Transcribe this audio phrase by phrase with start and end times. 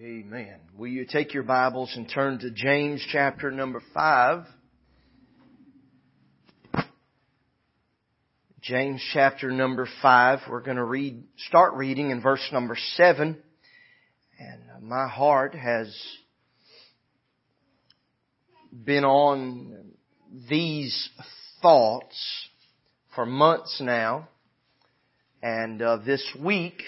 [0.00, 0.58] Amen.
[0.76, 4.44] Will you take your Bibles and turn to James chapter number 5?
[8.60, 10.40] James chapter number 5.
[10.50, 13.40] We're going to read, start reading in verse number 7.
[14.40, 15.96] And my heart has
[18.72, 19.92] been on
[20.50, 21.08] these
[21.62, 22.48] thoughts
[23.14, 24.28] for months now.
[25.40, 26.82] And uh, this week,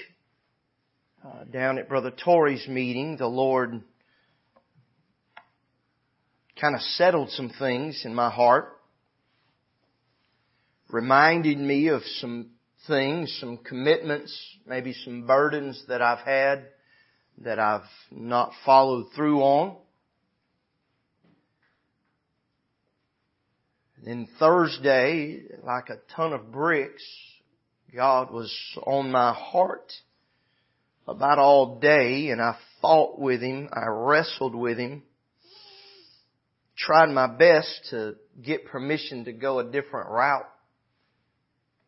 [1.26, 3.82] uh, down at Brother Torrey's meeting, the Lord
[6.60, 8.78] kind of settled some things in my heart,
[10.88, 12.50] reminded me of some
[12.86, 16.66] things, some commitments, maybe some burdens that I've had
[17.38, 19.76] that I've not followed through on.
[24.04, 27.04] Then Thursday, like a ton of bricks,
[27.92, 28.54] God was
[28.84, 29.92] on my heart
[31.06, 33.68] about all day and I fought with him.
[33.72, 35.02] I wrestled with him.
[36.76, 40.48] Tried my best to get permission to go a different route.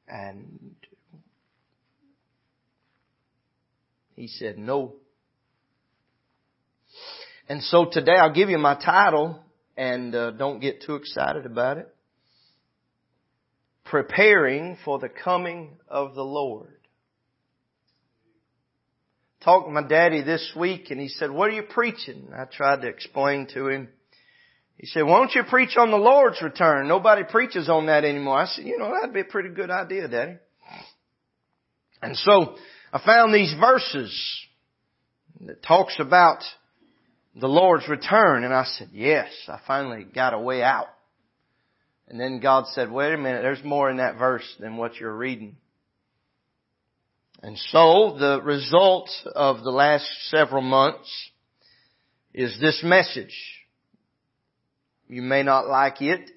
[0.07, 0.77] And
[4.15, 4.95] he said no.
[7.49, 9.43] And so today I'll give you my title
[9.77, 11.95] and uh, don't get too excited about it.
[13.85, 16.78] Preparing for the coming of the Lord
[19.49, 22.29] talked to my daddy this week and he said, what are you preaching?
[22.37, 23.89] I tried to explain to him.
[24.77, 26.87] He said, why don't you preach on the Lord's return?
[26.87, 28.41] Nobody preaches on that anymore.
[28.41, 30.37] I said, you know, that'd be a pretty good idea, daddy.
[32.03, 32.57] And so
[32.93, 34.13] I found these verses
[35.47, 36.41] that talks about
[37.35, 40.89] the Lord's return and I said, yes, I finally got a way out.
[42.07, 45.17] And then God said, wait a minute, there's more in that verse than what you're
[45.17, 45.57] reading.
[47.43, 51.09] And so the result of the last several months
[52.35, 53.35] is this message.
[55.09, 56.31] You may not like it.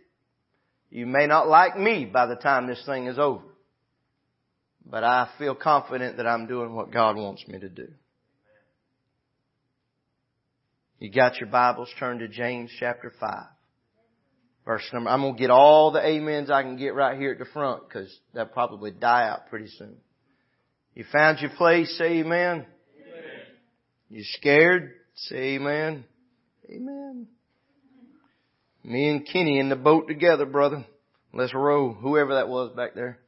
[0.89, 3.43] You may not like me by the time this thing is over.
[4.85, 7.87] But I feel confident that I'm doing what God wants me to do.
[10.99, 13.45] You got your Bibles turned to James chapter 5.
[14.65, 17.39] Verse number, I'm going to get all the amens I can get right here at
[17.39, 19.97] the front because they'll probably die out pretty soon.
[20.93, 22.65] You found your place, say amen.
[22.65, 22.65] amen.
[24.09, 24.91] You scared?
[25.15, 26.03] Say amen.
[26.69, 27.27] Amen.
[28.83, 30.85] Me and Kenny in the boat together, brother.
[31.33, 31.93] Let's row.
[31.93, 33.19] Whoever that was back there.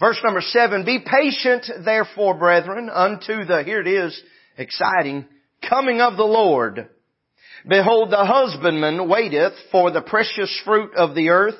[0.00, 4.20] Verse number seven, be patient therefore, brethren, unto the, here it is,
[4.58, 5.24] exciting,
[5.68, 6.88] coming of the Lord.
[7.66, 11.58] Behold, the husbandman waiteth for the precious fruit of the earth,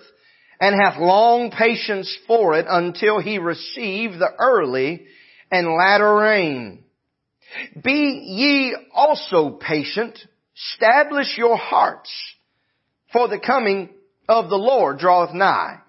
[0.65, 5.05] and hath long patience for it until he receive the early
[5.51, 6.83] and latter rain.
[7.83, 10.19] Be ye also patient,
[10.57, 12.11] establish your hearts,
[13.13, 13.91] for the coming
[14.27, 15.81] of the Lord draweth nigh.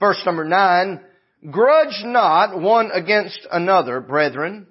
[0.00, 1.00] Verse number nine,
[1.48, 4.66] grudge not one against another, brethren,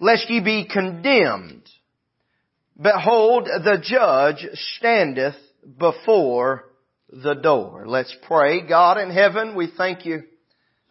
[0.00, 1.68] lest ye be condemned.
[2.82, 4.44] Behold, the judge
[4.76, 5.36] standeth
[5.78, 6.67] before
[7.10, 7.84] the door.
[7.86, 8.66] Let's pray.
[8.66, 10.22] God in heaven, we thank you.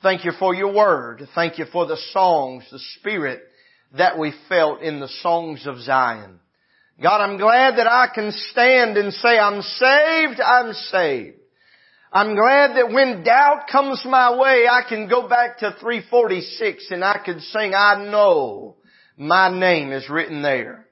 [0.01, 1.27] Thank you for your word.
[1.33, 3.41] Thank you for the songs, the spirit
[3.97, 6.39] that we felt in the songs of Zion.
[7.01, 11.37] God, I'm glad that I can stand and say, I'm saved, I'm saved.
[12.11, 17.03] I'm glad that when doubt comes my way, I can go back to 346 and
[17.03, 18.77] I can sing, I know
[19.17, 20.85] my name is written there.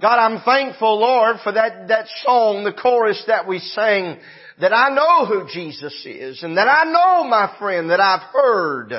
[0.00, 4.18] God, I'm thankful, Lord, for that, that song, the chorus that we sang
[4.60, 8.92] that I know who Jesus is and that I know, my friend, that I've heard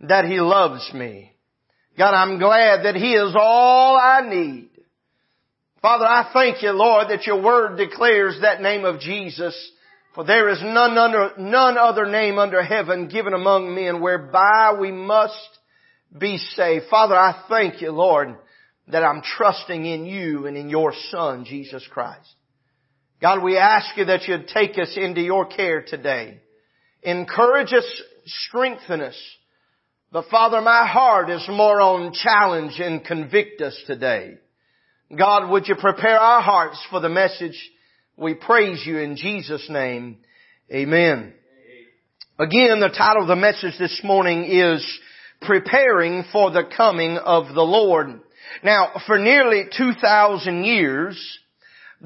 [0.00, 1.32] that He loves me.
[1.96, 4.70] God, I'm glad that He is all I need.
[5.80, 9.54] Father, I thank you, Lord, that your word declares that name of Jesus.
[10.14, 14.92] For there is none under, none other name under heaven given among men whereby we
[14.92, 15.34] must
[16.16, 16.86] be saved.
[16.88, 18.36] Father, I thank you, Lord,
[18.88, 22.34] that I'm trusting in you and in your Son, Jesus Christ.
[23.24, 26.42] God, we ask you that you'd take us into your care today.
[27.02, 29.18] Encourage us, strengthen us.
[30.12, 34.34] But Father, my heart is more on challenge and convict us today.
[35.16, 37.58] God, would you prepare our hearts for the message?
[38.18, 40.18] We praise you in Jesus' name.
[40.70, 41.32] Amen.
[42.38, 44.86] Again, the title of the message this morning is
[45.40, 48.20] Preparing for the Coming of the Lord.
[48.62, 51.38] Now, for nearly 2,000 years,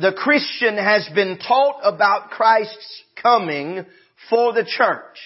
[0.00, 3.84] the Christian has been taught about Christ's coming
[4.30, 5.18] for the church.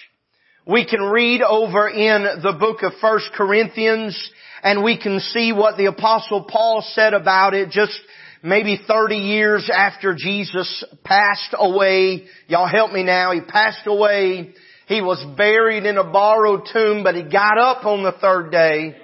[0.66, 4.16] We can read over in the book of 1 Corinthians
[4.62, 7.98] and we can see what the apostle Paul said about it just
[8.42, 12.24] maybe 30 years after Jesus passed away.
[12.46, 13.32] Y'all help me now.
[13.32, 14.54] He passed away.
[14.86, 18.96] He was buried in a borrowed tomb, but he got up on the third day.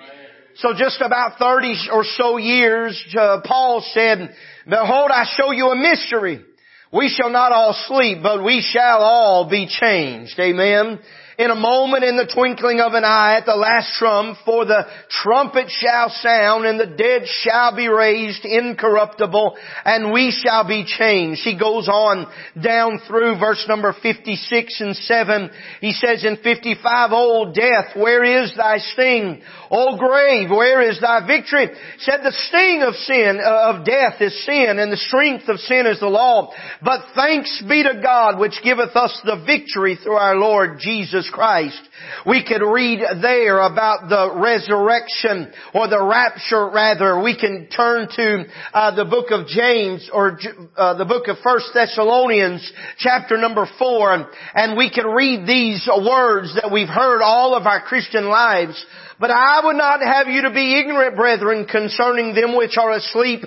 [0.57, 4.35] So just about 30 or so years, uh, Paul said,
[4.69, 6.45] Behold, I show you a mystery.
[6.93, 10.39] We shall not all sleep, but we shall all be changed.
[10.39, 11.01] Amen
[11.39, 14.85] in a moment in the twinkling of an eye at the last trump, for the
[15.09, 21.43] trumpet shall sound and the dead shall be raised incorruptible and we shall be changed.
[21.45, 22.27] He goes on
[22.61, 25.51] down through verse number 56 and 7.
[25.81, 29.41] He says in 55, O death, where is thy sting?
[29.71, 31.69] O grave, where is thy victory?
[31.99, 35.87] Said the sting of sin, uh, of death is sin and the strength of sin
[35.87, 36.53] is the law.
[36.83, 41.81] But thanks be to God which giveth us the victory through our Lord Jesus Christ.
[42.27, 47.23] We could read there about the resurrection or the rapture rather.
[47.23, 50.39] We can turn to uh, the book of James or
[50.77, 56.55] uh, the book of First Thessalonians chapter number 4 and we can read these words
[56.55, 58.85] that we've heard all of our Christian lives.
[59.21, 63.43] But I would not have you to be ignorant, brethren, concerning them which are asleep,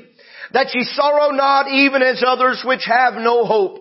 [0.53, 3.80] that ye sorrow not even as others which have no hope.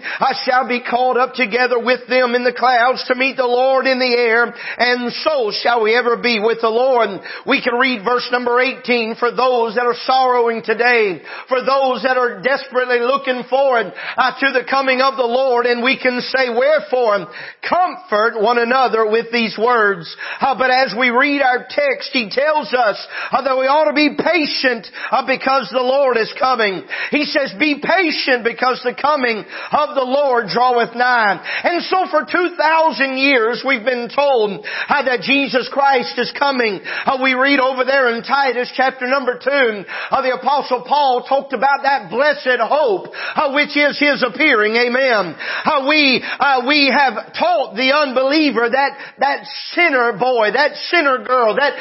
[0.00, 3.86] I shall be called up together with them in the clouds to meet the Lord
[3.86, 7.20] in the air, and so shall we ever be with the Lord.
[7.46, 12.16] We can read verse number 18 for those that are sorrowing today, for those that
[12.16, 16.48] are desperately looking forward uh, to the coming of the Lord, and we can say,
[16.48, 17.26] wherefore,
[17.66, 20.08] comfort one another with these words.
[20.40, 22.98] Uh, but as we read our text, he tells us
[23.30, 26.84] uh, that we ought to be patient uh, because the Lord is coming.
[27.10, 29.44] He says, be patient because the coming
[29.88, 31.42] of the Lord draweth nigh.
[31.64, 36.80] And so for 2,000 years we've been told how that Jesus Christ is coming.
[36.82, 41.52] Uh, we read over there in Titus chapter number 2, uh, the apostle Paul talked
[41.52, 44.76] about that blessed hope, uh, which is his appearing.
[44.76, 45.34] Amen.
[45.34, 49.44] Uh, we, uh, we have taught the unbeliever that, that
[49.74, 51.74] sinner boy, that sinner girl, that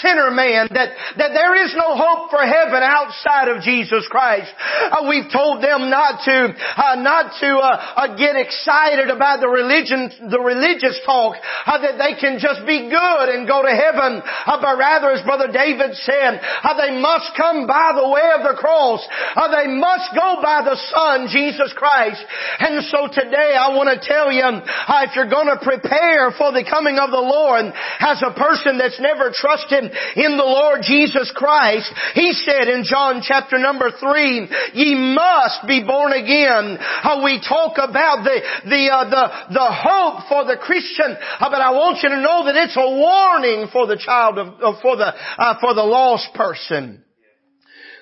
[0.00, 4.50] sinner man, that, that there is no hope for heaven outside of Jesus Christ.
[4.58, 6.54] Uh, we've told them not to,
[7.02, 12.20] not to uh, uh, get excited about the religion, the religious talk, uh, that they
[12.20, 16.36] can just be good and go to heaven, uh, but rather, as Brother David said,
[16.40, 19.00] uh, they must come by the way of the cross.
[19.34, 22.20] Uh, they must go by the Son, Jesus Christ.
[22.60, 26.66] And so today I want to tell you, if you're going to prepare for the
[26.66, 31.90] coming of the Lord as a person that's never trusted in the Lord Jesus Christ,
[32.14, 36.78] He said in John chapter number three, ye must be born again.
[36.78, 41.60] Uh, we talk about the, the, uh, the, the hope for the Christian, uh, but
[41.60, 44.96] I want you to know that it's a warning for the child of, uh, for
[44.96, 47.04] the, uh, for the lost person.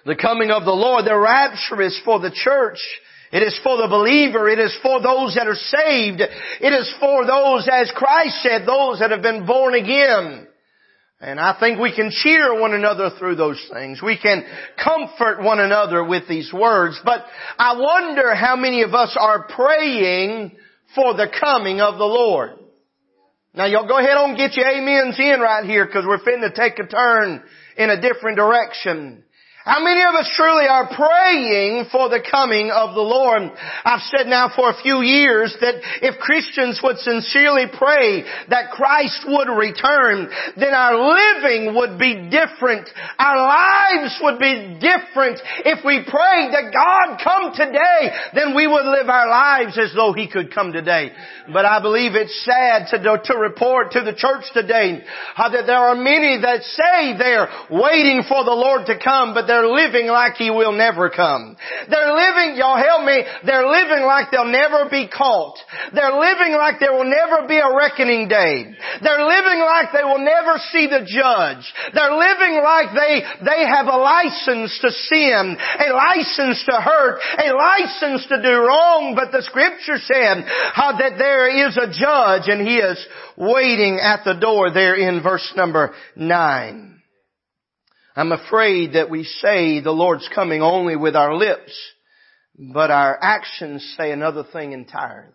[0.05, 2.79] The coming of the Lord, the rapture is for the church.
[3.33, 4.49] It is for the believer.
[4.49, 6.21] It is for those that are saved.
[6.21, 10.47] It is for those, as Christ said, those that have been born again.
[11.21, 14.03] And I think we can cheer one another through those things.
[14.03, 14.45] We can
[14.83, 17.01] comfort one another with these words.
[17.05, 17.25] But
[17.59, 20.57] I wonder how many of us are praying
[20.95, 22.59] for the coming of the Lord.
[23.55, 26.79] Now y'all go ahead and get your amens in right here because we're finna take
[26.79, 27.43] a turn
[27.79, 29.25] in a different direction.
[29.67, 33.51] How many of us truly are praying for the coming of the Lord?
[33.83, 39.27] I've said now for a few years that if Christians would sincerely pray that Christ
[39.27, 42.87] would return, then our living would be different.
[43.19, 45.43] Our lives would be different.
[45.67, 50.13] If we prayed that God come today, then we would live our lives as though
[50.13, 51.11] He could come today.
[51.53, 55.03] But I believe it's sad to, to report to the church today
[55.37, 60.13] that there are many that say they're waiting for the Lord to come, but living
[60.13, 61.57] like He will never come.
[61.89, 65.57] They're living, y'all help me, they're living like they'll never be caught.
[65.97, 68.77] They're living like there will never be a reckoning day.
[69.01, 71.65] They're living like they will never see the judge.
[71.95, 77.55] They're living like they, they have a license to sin, a license to hurt, a
[77.55, 80.45] license to do wrong, but the scripture said
[80.75, 82.99] how that there is a judge and he is
[83.37, 86.96] waiting at the door there in verse number nine.
[88.19, 91.79] I'm afraid that we say the Lord's coming only with our lips,
[92.59, 95.35] but our actions say another thing entirely.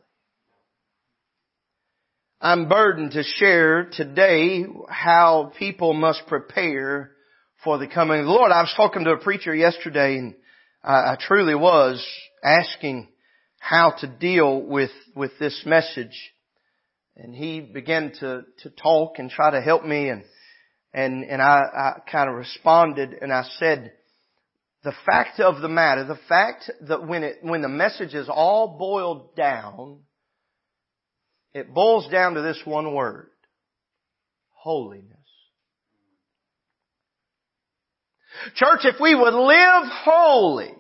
[2.41, 7.11] I'm burdened to share today how people must prepare
[7.63, 8.51] for the coming of the Lord.
[8.51, 10.33] I was talking to a preacher yesterday and
[10.83, 12.03] I, truly was
[12.43, 13.09] asking
[13.59, 16.31] how to deal with, with this message.
[17.15, 20.23] And he began to, to talk and try to help me and,
[20.93, 23.93] and, and I, I kind of responded and I said,
[24.83, 28.77] the fact of the matter, the fact that when it, when the message is all
[28.79, 30.00] boiled down,
[31.53, 33.29] it boils down to this one word.
[34.53, 35.17] Holiness.
[38.55, 40.74] Church, if we would live holy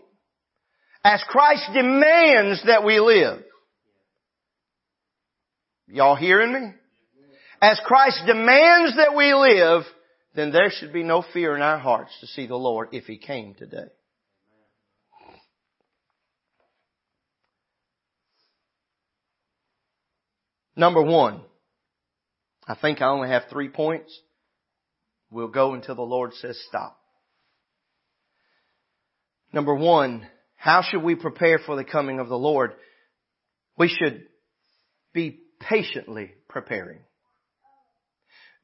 [1.03, 3.43] as Christ demands that we live,
[5.87, 6.73] y'all hearing me?
[7.61, 9.83] As Christ demands that we live,
[10.33, 13.17] then there should be no fear in our hearts to see the Lord if He
[13.17, 13.89] came today.
[20.75, 21.41] Number one,
[22.67, 24.17] I think I only have three points.
[25.29, 26.97] We'll go until the Lord says stop.
[29.53, 32.73] Number one, how should we prepare for the coming of the Lord?
[33.77, 34.23] We should
[35.13, 36.99] be patiently preparing.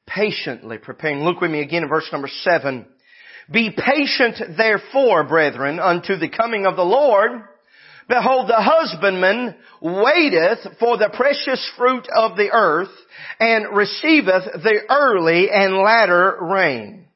[0.08, 1.24] Patiently preparing.
[1.24, 2.88] Look with me again in verse number seven.
[3.52, 7.32] Be patient therefore, brethren, unto the coming of the Lord.
[8.10, 12.92] Behold, the husbandman waiteth for the precious fruit of the earth
[13.40, 17.08] and receiveth the early and latter rain.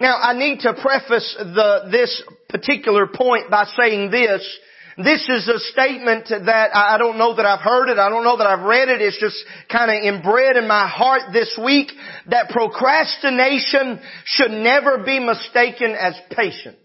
[0.00, 4.58] Now I need to preface the, this particular point by saying this.
[4.98, 7.98] This is a statement that I don't know that I've heard it.
[7.98, 9.02] I don't know that I've read it.
[9.02, 9.36] It's just
[9.70, 11.92] kind of inbred in my heart this week
[12.28, 16.78] that procrastination should never be mistaken as patience.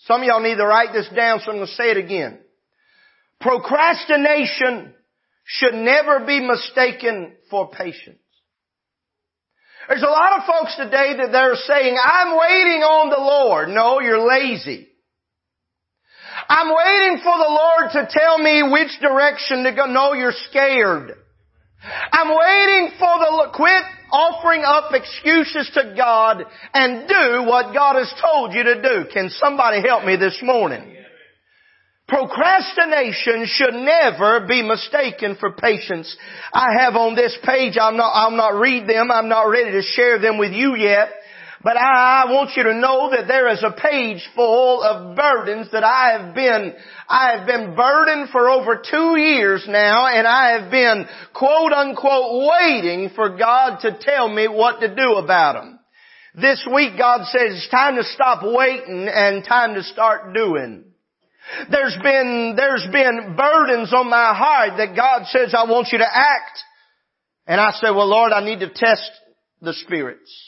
[0.00, 2.38] Some of y'all need to write this down, so I'm going to say it again.
[3.40, 4.94] Procrastination
[5.46, 8.18] should never be mistaken for patience.
[9.88, 13.70] There's a lot of folks today that they're saying, I'm waiting on the Lord.
[13.70, 14.87] No, you're lazy.
[16.48, 19.86] I'm waiting for the Lord to tell me which direction to go.
[19.86, 21.12] No, you're scared.
[22.10, 28.12] I'm waiting for the, quit offering up excuses to God and do what God has
[28.20, 29.04] told you to do.
[29.12, 30.96] Can somebody help me this morning?
[32.08, 36.16] Procrastination should never be mistaken for patience.
[36.54, 39.82] I have on this page, I'm not, I'll not read them, I'm not ready to
[39.82, 41.10] share them with you yet,
[41.68, 45.84] but I, want you to know that there is a page full of burdens that
[45.84, 46.72] I have been,
[47.06, 52.48] I have been burdened for over two years now and I have been quote unquote
[52.48, 55.78] waiting for God to tell me what to do about them.
[56.34, 60.84] This week God says it's time to stop waiting and time to start doing.
[61.70, 66.08] There's been, there's been burdens on my heart that God says I want you to
[66.10, 66.60] act.
[67.46, 69.10] And I say, well Lord, I need to test
[69.60, 70.47] the spirits.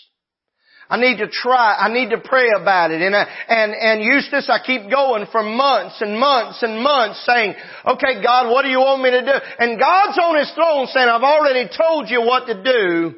[0.91, 3.01] I need to try, I need to pray about it.
[3.01, 7.55] And, I, and, and Eustace, I keep going for months and months and months saying,
[7.87, 9.39] okay God, what do you want me to do?
[9.59, 13.15] And God's on His throne saying, I've already told you what to do.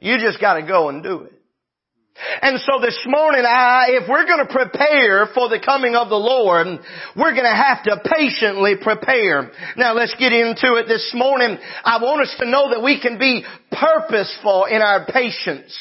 [0.00, 1.32] You just gotta go and do it.
[2.42, 6.18] And so this morning, I, if we're going to prepare for the coming of the
[6.18, 6.66] Lord,
[7.14, 9.52] we're going to have to patiently prepare.
[9.76, 11.58] Now let's get into it this morning.
[11.84, 15.72] I want us to know that we can be purposeful in our patience.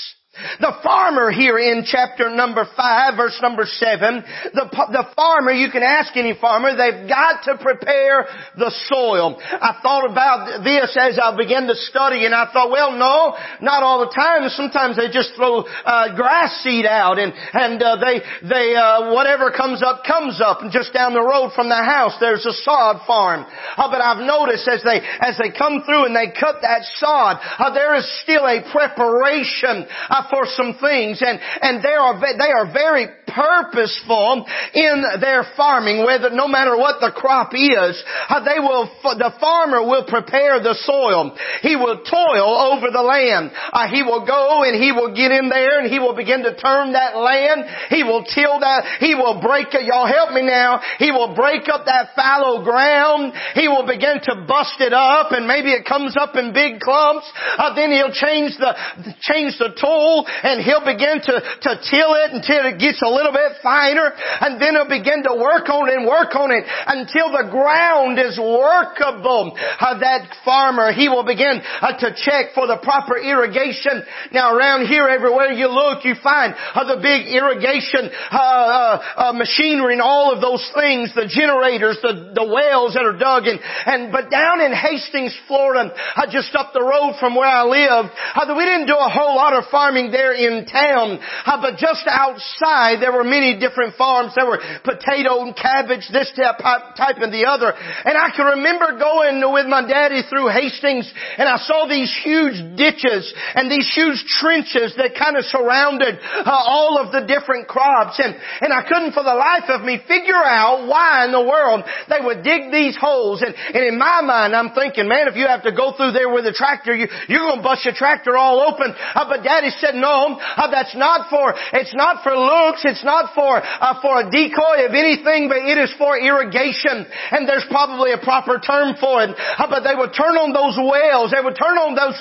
[0.60, 5.82] The farmer here in chapter number 5, verse number 7, the, the farmer, you can
[5.82, 9.42] ask any farmer, they've got to prepare the soil.
[9.42, 13.82] I thought about this as I began to study and I thought, well no, not
[13.82, 14.46] all the time.
[14.50, 19.50] Sometimes they just throw uh, grass seed out and, and uh, they, they, uh, whatever
[19.50, 20.62] comes up, comes up.
[20.62, 23.42] And just down the road from the house, there's a sod farm.
[23.42, 27.42] Uh, but I've noticed as they, as they come through and they cut that sod,
[27.58, 32.52] uh, there is still a preparation uh, for some things and, and they are, they
[32.52, 37.94] are very purposeful in their farming, whether, no matter what the crop is,
[38.30, 41.36] uh, they will, the farmer will prepare the soil.
[41.62, 43.52] He will toil over the land.
[43.54, 46.56] Uh, he will go and he will get in there and he will begin to
[46.56, 47.68] turn that land.
[47.90, 51.68] He will till that, he will break it, y'all help me now, he will break
[51.68, 53.34] up that fallow ground.
[53.54, 57.28] He will begin to bust it up and maybe it comes up in big clumps.
[57.58, 58.72] Uh, then he'll change the,
[59.20, 63.34] change the tool and he'll begin to, to till it until it gets a little
[63.34, 67.34] bit finer, and then he'll begin to work on it and work on it until
[67.34, 69.58] the ground is workable.
[69.58, 74.06] Uh, that farmer, he will begin uh, to check for the proper irrigation.
[74.32, 79.34] Now around here, everywhere you look, you find uh, the big irrigation uh, uh, uh,
[79.34, 83.60] machinery and all of those things, the generators, the, the wells that are dug, and,
[83.60, 85.90] and but down in Hastings, Florida,
[86.30, 88.12] just up the road from where I live,
[88.54, 93.16] we didn't do a whole lot of farming there in town, but just outside there
[93.16, 94.36] were many different farms.
[94.36, 97.72] There were potato and cabbage, this type, and the other.
[97.72, 101.08] And I can remember going with my daddy through Hastings
[101.40, 106.52] and I saw these huge ditches and these huge trenches that kind of surrounded uh,
[106.52, 108.20] all of the different crops.
[108.20, 111.88] And, and I couldn't for the life of me figure out why in the world
[112.12, 113.40] they would dig these holes.
[113.40, 116.28] And, and in my mind I'm thinking, man, if you have to go through there
[116.28, 118.92] with a tractor, you, you're going to bust your tractor all open.
[118.92, 122.84] Uh, but daddy said, no, uh, that's not for, it's not for looks.
[122.84, 127.06] It's not for, uh, for a decoy of anything, but it is for irrigation.
[127.32, 129.36] And there's probably a proper term for it.
[129.36, 131.34] Uh, but they would turn on those wells.
[131.34, 132.18] They would turn on those,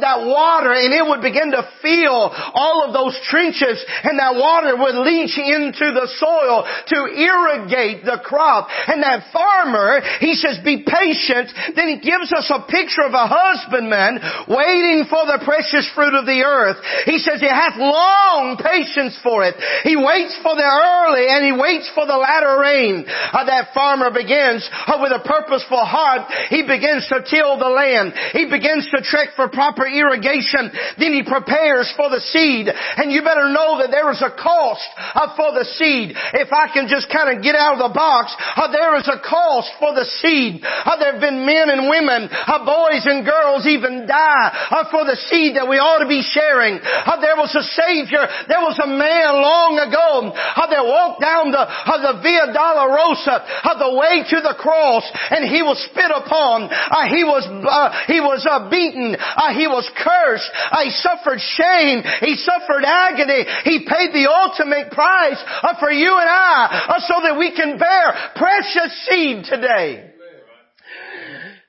[0.00, 4.76] that water and it would begin to fill all of those trenches and that water
[4.76, 8.68] would leach into the soil to irrigate the crop.
[8.86, 11.52] And that farmer, he says, be patient.
[11.74, 16.26] Then he gives us a picture of a husbandman waiting for the precious fruit of
[16.26, 16.78] the earth.
[17.06, 19.56] He says he hath long patience for it.
[19.84, 23.06] He waits for the early and he waits for the latter rain.
[23.06, 26.28] Uh, that farmer begins uh, with a purposeful heart.
[26.52, 28.12] He begins to till the land.
[28.36, 30.68] He begins to check for proper irrigation.
[31.00, 32.68] Then he prepares for the seed.
[32.68, 36.12] And you better know that there is a cost uh, for the seed.
[36.36, 39.22] If I can just kind of get out of the box, uh, there is a
[39.22, 40.60] cost for the seed.
[40.60, 45.16] Uh, there have been men and women, uh, boys and girls even die for the
[45.30, 46.78] seed that we ought to be sharing.
[47.22, 48.26] there was a Savior.
[48.48, 53.96] There was a man long ago how they walked down the, the Via Dolorosa, the
[53.96, 56.68] way to the cross, and he was spit upon.
[56.68, 59.16] Uh, he was, uh, he was uh, beaten.
[59.16, 60.50] Uh, he was cursed.
[60.70, 62.04] Uh, he suffered shame.
[62.20, 63.48] He suffered agony.
[63.64, 68.06] He paid the ultimate price uh, for you and I, so that we can bear
[68.36, 70.12] precious seed today.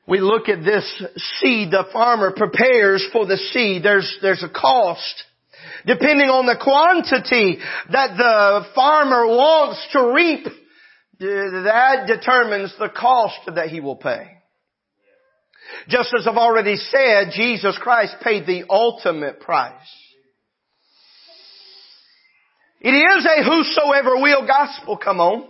[0.08, 0.84] We look at this
[1.40, 3.84] seed the farmer prepares for the seed.
[3.84, 5.24] There's, there's a cost
[5.86, 7.60] depending on the quantity
[7.92, 14.28] that the farmer wants to reap, uh, that determines the cost that he will pay.
[15.88, 19.74] Just as I've already said, Jesus Christ paid the ultimate price.
[22.82, 25.48] It is a whosoever will gospel, come on.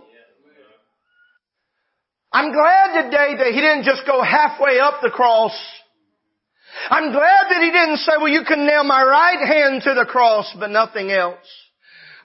[2.30, 5.52] I'm glad today that he didn't just go halfway up the cross
[6.90, 10.04] I'm glad that he didn't say, well, you can nail my right hand to the
[10.04, 11.46] cross, but nothing else.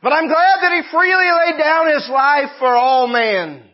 [0.01, 3.67] But I'm glad that he freely laid down his life for all men.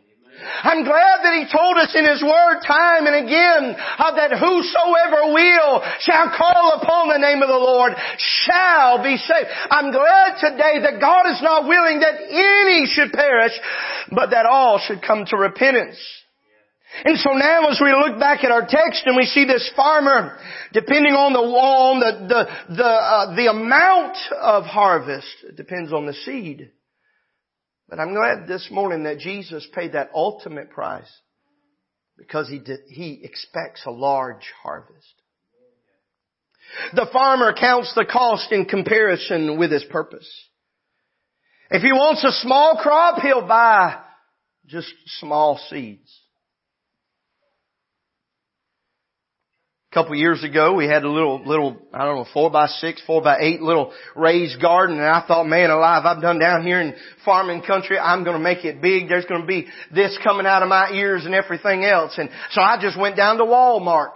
[0.63, 5.31] I'm glad that He told us in His Word time and again uh, that whosoever
[5.31, 9.47] will shall call upon the name of the Lord shall be saved.
[9.69, 13.53] I'm glad today that God is not willing that any should perish,
[14.11, 15.97] but that all should come to repentance.
[17.05, 20.37] And so now as we look back at our text and we see this farmer,
[20.73, 26.13] depending on the on the the the, uh, the amount of harvest, depends on the
[26.13, 26.71] seed.
[27.89, 31.11] But I'm glad this morning that Jesus paid that ultimate price
[32.17, 35.13] because he did, he expects a large harvest.
[36.93, 40.29] The farmer counts the cost in comparison with his purpose.
[41.69, 43.99] If he wants a small crop, he'll buy
[44.67, 46.22] just small seeds.
[49.93, 53.21] Couple years ago, we had a little, little, I don't know, four by six, four
[53.21, 56.95] by eight little raised garden, and I thought, man alive, I've done down here in
[57.23, 59.07] farming country, I'm gonna make it big.
[59.07, 62.17] There's gonna be this coming out of my ears and everything else.
[62.17, 64.13] And so I just went down to Walmart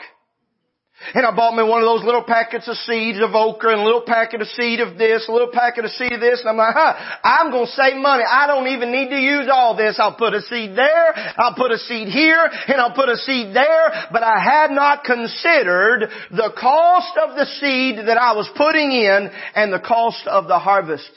[1.14, 3.86] and I bought me one of those little packets of seeds of okra and a
[3.86, 6.42] little packet of seed of this, a little packet of seed of this.
[6.42, 8.24] And I'm like, huh, I'm going to save money.
[8.28, 9.98] I don't even need to use all this.
[10.00, 13.56] I'll put a seed there, I'll put a seed here, and I'll put a seed
[13.56, 14.10] there.
[14.12, 19.30] But I had not considered the cost of the seed that I was putting in
[19.56, 21.10] and the cost of the harvest.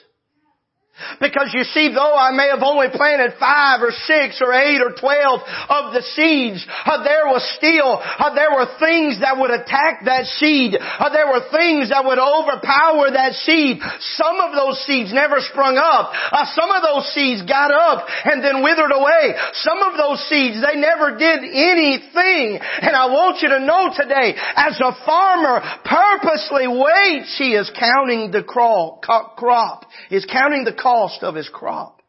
[1.21, 4.93] Because you see, though I may have only planted five or six or eight or
[4.93, 10.05] twelve of the seeds, uh, there was still, uh, there were things that would attack
[10.05, 10.77] that seed.
[10.77, 13.81] Uh, there were things that would overpower that seed.
[14.17, 16.13] Some of those seeds never sprung up.
[16.13, 19.35] Uh, some of those seeds got up and then withered away.
[19.65, 22.61] Some of those seeds, they never did anything.
[22.61, 28.31] And I want you to know today, as a farmer purposely waits, he is counting
[28.31, 29.03] the crop,
[29.37, 29.87] crop.
[30.11, 32.03] Is counting the cost of his crop.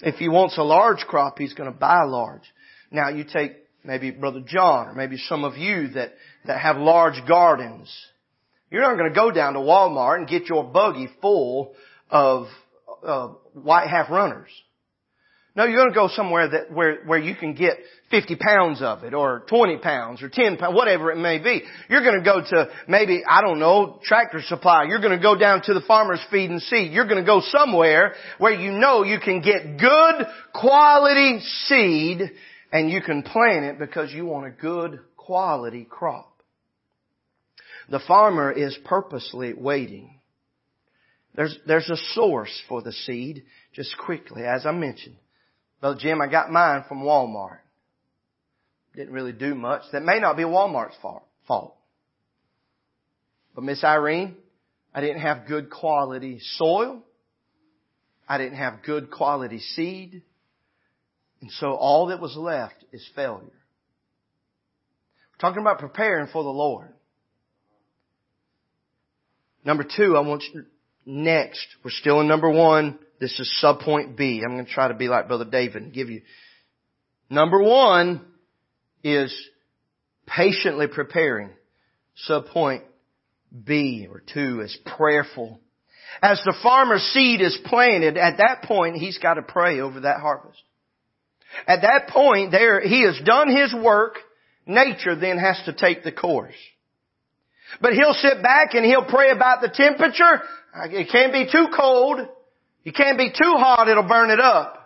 [0.00, 2.42] If he wants a large crop, he's going to buy large.
[2.90, 3.52] Now you take
[3.84, 6.12] maybe Brother John or maybe some of you that,
[6.44, 7.90] that have large gardens.
[8.70, 11.74] You're not going to go down to Walmart and get your buggy full
[12.10, 12.48] of
[13.02, 14.50] uh, white half runners.
[15.54, 17.76] No, you're going to go somewhere that where where you can get
[18.10, 21.62] 50 pounds of it, or 20 pounds, or 10 pounds, whatever it may be.
[21.90, 24.84] You're going to go to maybe I don't know Tractor Supply.
[24.84, 26.92] You're going to go down to the Farmers Feed and Seed.
[26.92, 32.32] You're going to go somewhere where you know you can get good quality seed,
[32.72, 36.32] and you can plant it because you want a good quality crop.
[37.90, 40.18] The farmer is purposely waiting.
[41.34, 45.16] There's, there's a source for the seed, just quickly, as I mentioned.
[45.82, 47.58] Brother Jim, I got mine from Walmart.
[48.94, 49.82] Didn't really do much.
[49.90, 50.94] That may not be Walmart's
[51.48, 51.74] fault.
[53.54, 54.36] But Miss Irene,
[54.94, 57.02] I didn't have good quality soil.
[58.28, 60.22] I didn't have good quality seed.
[61.40, 63.42] And so all that was left is failure.
[63.42, 66.92] We're talking about preparing for the Lord.
[69.64, 70.64] Number two, I want you,
[71.04, 74.42] next, we're still in number one, this is subpoint B.
[74.44, 76.22] I'm going to try to be like Brother David and give you.
[77.30, 78.20] Number one
[79.04, 79.32] is
[80.26, 81.50] patiently preparing.
[82.28, 82.82] Subpoint
[83.64, 85.60] B or two is prayerful.
[86.20, 90.20] As the farmer's seed is planted, at that point he's got to pray over that
[90.20, 90.60] harvest.
[91.68, 94.16] At that point there, he has done his work.
[94.66, 96.56] Nature then has to take the course.
[97.80, 100.42] But he'll sit back and he'll pray about the temperature.
[100.90, 102.26] It can't be too cold.
[102.84, 104.78] You can't be too hot, it'll burn it up.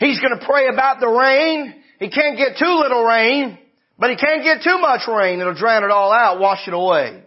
[0.00, 1.82] He's gonna pray about the rain.
[1.98, 3.58] He can't get too little rain,
[3.98, 5.40] but he can't get too much rain.
[5.40, 7.22] It'll drown it all out, wash it away.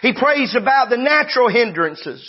[0.00, 2.26] He prays about the natural hindrances.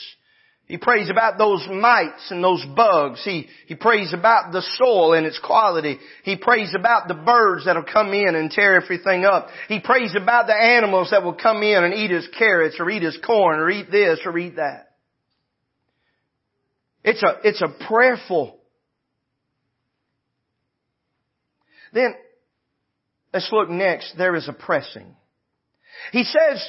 [0.66, 3.22] He prays about those mites and those bugs.
[3.24, 6.00] He, he prays about the soil and its quality.
[6.24, 9.50] He prays about the birds that'll come in and tear everything up.
[9.68, 13.04] He prays about the animals that will come in and eat his carrots or eat
[13.04, 14.93] his corn or eat this or eat that.
[17.04, 18.58] It's a, it's a prayerful.
[21.94, 22.16] Then,
[23.34, 24.16] let's look next.
[24.18, 25.16] There is a pressing.
[26.12, 26.66] He says,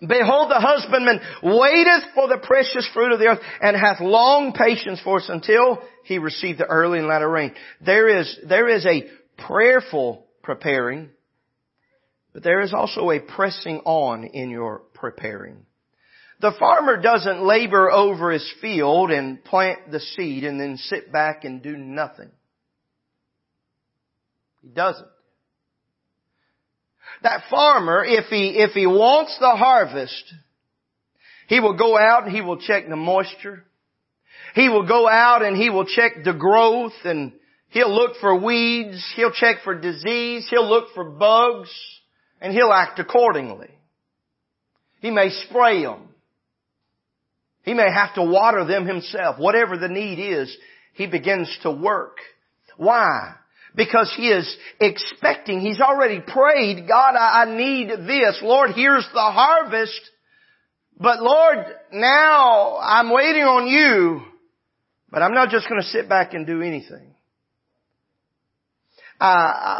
[0.00, 5.00] Behold, the husbandman waiteth for the precious fruit of the earth and hath long patience
[5.02, 7.52] for us until he receive the early and latter rain.
[7.84, 9.08] There is, there is a
[9.46, 11.10] prayerful preparing,
[12.32, 15.66] but there is also a pressing on in your preparing.
[16.40, 21.44] The farmer doesn't labor over his field and plant the seed and then sit back
[21.44, 22.30] and do nothing.
[24.62, 25.08] He doesn't.
[27.22, 30.22] That farmer, if he, if he wants the harvest,
[31.48, 33.64] he will go out and he will check the moisture.
[34.54, 37.32] He will go out and he will check the growth and
[37.70, 39.04] he'll look for weeds.
[39.16, 40.46] He'll check for disease.
[40.48, 41.70] He'll look for bugs
[42.40, 43.70] and he'll act accordingly.
[45.00, 46.07] He may spray them.
[47.68, 49.38] He may have to water them himself.
[49.38, 50.56] Whatever the need is,
[50.94, 52.16] he begins to work.
[52.78, 53.34] Why?
[53.76, 58.40] Because he is expecting, he's already prayed, God, I, I need this.
[58.42, 60.00] Lord, here's the harvest.
[60.98, 61.58] But Lord,
[61.92, 64.22] now I'm waiting on you,
[65.10, 67.14] but I'm not just going to sit back and do anything.
[69.20, 69.24] Uh,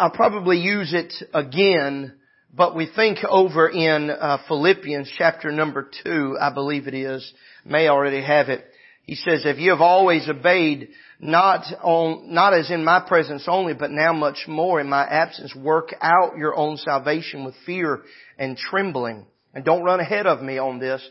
[0.01, 2.19] I'll probably use it again,
[2.55, 7.33] but we think over in uh, Philippians chapter number two, I believe it is,
[7.65, 8.65] may already have it.
[9.03, 10.89] He says, if you have always obeyed,
[11.21, 15.55] not on, not as in my presence only, but now much more in my absence,
[15.55, 18.03] work out your own salvation with fear
[18.39, 19.27] and trembling.
[19.55, 21.07] And don't run ahead of me on this,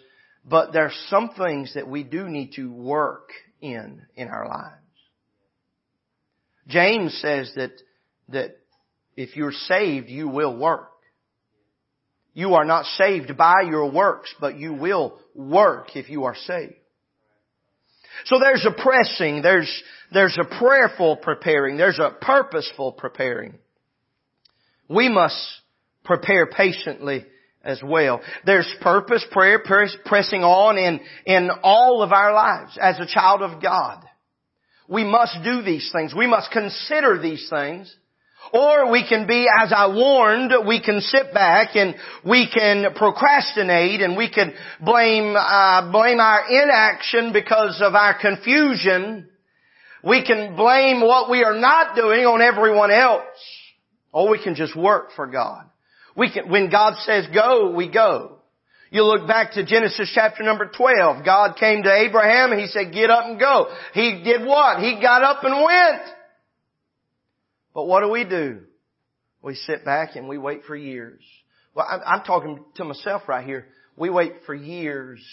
[0.45, 3.29] but there are some things that we do need to work
[3.61, 4.75] in, in our lives.
[6.67, 7.71] James says that,
[8.29, 8.57] that
[9.15, 10.91] if you're saved, you will work.
[12.37, 16.75] You are not saved by your works, but you will work if you are saved.
[18.25, 23.55] So there's a pressing, there's, there's a prayerful preparing, there's a purposeful preparing.
[24.87, 25.35] We must
[26.03, 27.25] prepare patiently
[27.63, 28.21] as well.
[28.45, 29.63] There's purpose, prayer,
[30.05, 34.05] pressing on in, in all of our lives as a child of God.
[34.87, 36.13] We must do these things.
[36.15, 37.91] We must consider these things.
[38.53, 44.01] Or we can be, as I warned, we can sit back and we can procrastinate
[44.01, 49.29] and we can blame, uh, blame our inaction because of our confusion.
[50.03, 53.23] We can blame what we are not doing on everyone else.
[54.13, 55.65] Or we can just work for God.
[56.15, 58.37] We can, when God says go, we go.
[58.89, 61.25] You look back to Genesis chapter number 12.
[61.25, 63.67] God came to Abraham he said, get up and go.
[63.93, 64.79] He did what?
[64.79, 66.16] He got up and went.
[67.77, 68.61] But what do we do?
[69.43, 71.21] We sit back and we wait for years.
[71.75, 73.67] Well, I'm talking to myself right here.
[73.95, 75.23] We wait for years.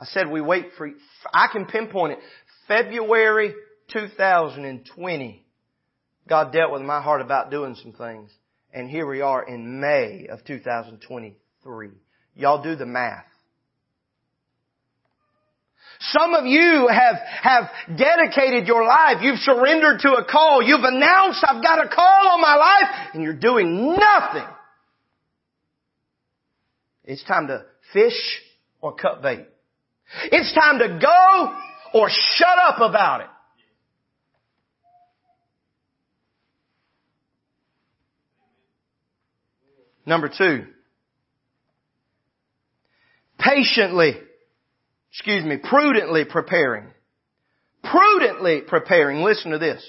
[0.00, 0.90] I said we wait for,
[1.32, 2.18] I can pinpoint it.
[2.66, 3.54] February
[3.92, 5.46] 2020,
[6.28, 8.32] God dealt with my heart about doing some things.
[8.72, 11.90] And here we are in May of 2023.
[12.34, 13.26] Y'all do the math.
[16.10, 19.18] Some of you have, have dedicated your life.
[19.22, 20.62] You've surrendered to a call.
[20.62, 24.48] You've announced, I've got a call on my life, and you're doing nothing.
[27.04, 28.40] It's time to fish
[28.80, 29.46] or cut bait.
[30.24, 33.26] It's time to go or shut up about it.
[40.06, 40.66] Number two,
[43.38, 44.16] patiently,
[45.14, 46.86] excuse me, prudently preparing.
[47.84, 49.22] Prudently preparing.
[49.22, 49.84] Listen to this.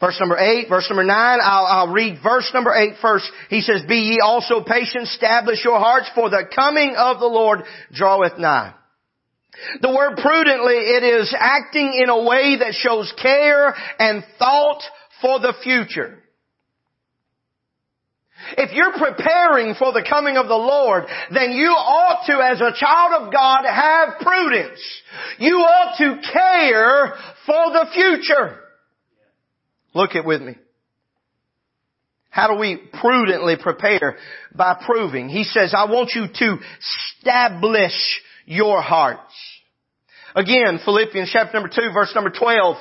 [0.00, 3.24] Verse number eight, verse number nine, I'll, I'll read verse number eight first.
[3.48, 7.60] He says, Be ye also patient, establish your hearts, for the coming of the Lord
[7.94, 8.74] draweth nigh.
[9.80, 14.82] The word prudently, it is acting in a way that shows care and thought
[15.22, 16.18] for the future.
[18.56, 22.78] If you're preparing for the coming of the Lord, then you ought to, as a
[22.78, 24.80] child of God, have prudence.
[25.38, 27.14] You ought to care
[27.46, 28.60] for the future.
[29.94, 30.56] Look it with me.
[32.30, 34.18] How do we prudently prepare?
[34.54, 35.30] By proving.
[35.30, 36.58] He says, I want you to
[37.18, 39.32] establish your hearts.
[40.34, 42.76] Again, Philippians chapter number 2 verse number 12.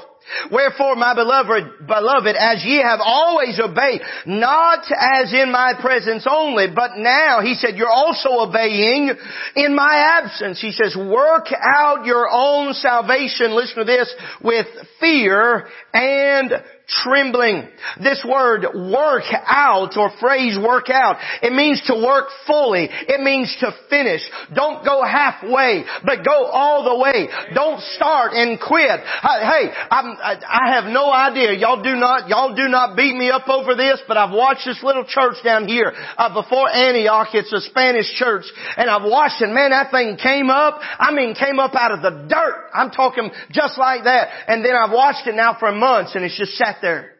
[0.52, 6.68] Wherefore, my beloved, beloved, as ye have always obeyed, not as in my presence only,
[6.74, 9.12] but now, he said, you're also obeying
[9.56, 10.60] in my absence.
[10.60, 14.68] He says, work out your own salvation, listen to this, with
[15.00, 16.52] fear and
[16.88, 17.68] trembling.
[18.02, 22.88] This word work out or phrase work out, it means to work fully.
[22.90, 24.22] It means to finish.
[24.54, 27.28] Don't go halfway, but go all the way.
[27.54, 29.00] Don't start and quit.
[29.00, 31.54] Hey, I'm, I have no idea.
[31.54, 34.82] Y'all do not, y'all do not beat me up over this, but I've watched this
[34.84, 37.30] little church down here uh, before Antioch.
[37.34, 38.46] It's a Spanish church,
[38.78, 39.50] and I've watched it.
[39.50, 40.80] Man, that thing came up.
[40.82, 42.70] I mean, came up out of the dirt.
[42.74, 44.30] I'm talking just like that.
[44.48, 47.12] And then I've watched it now for months, and it's just sat there.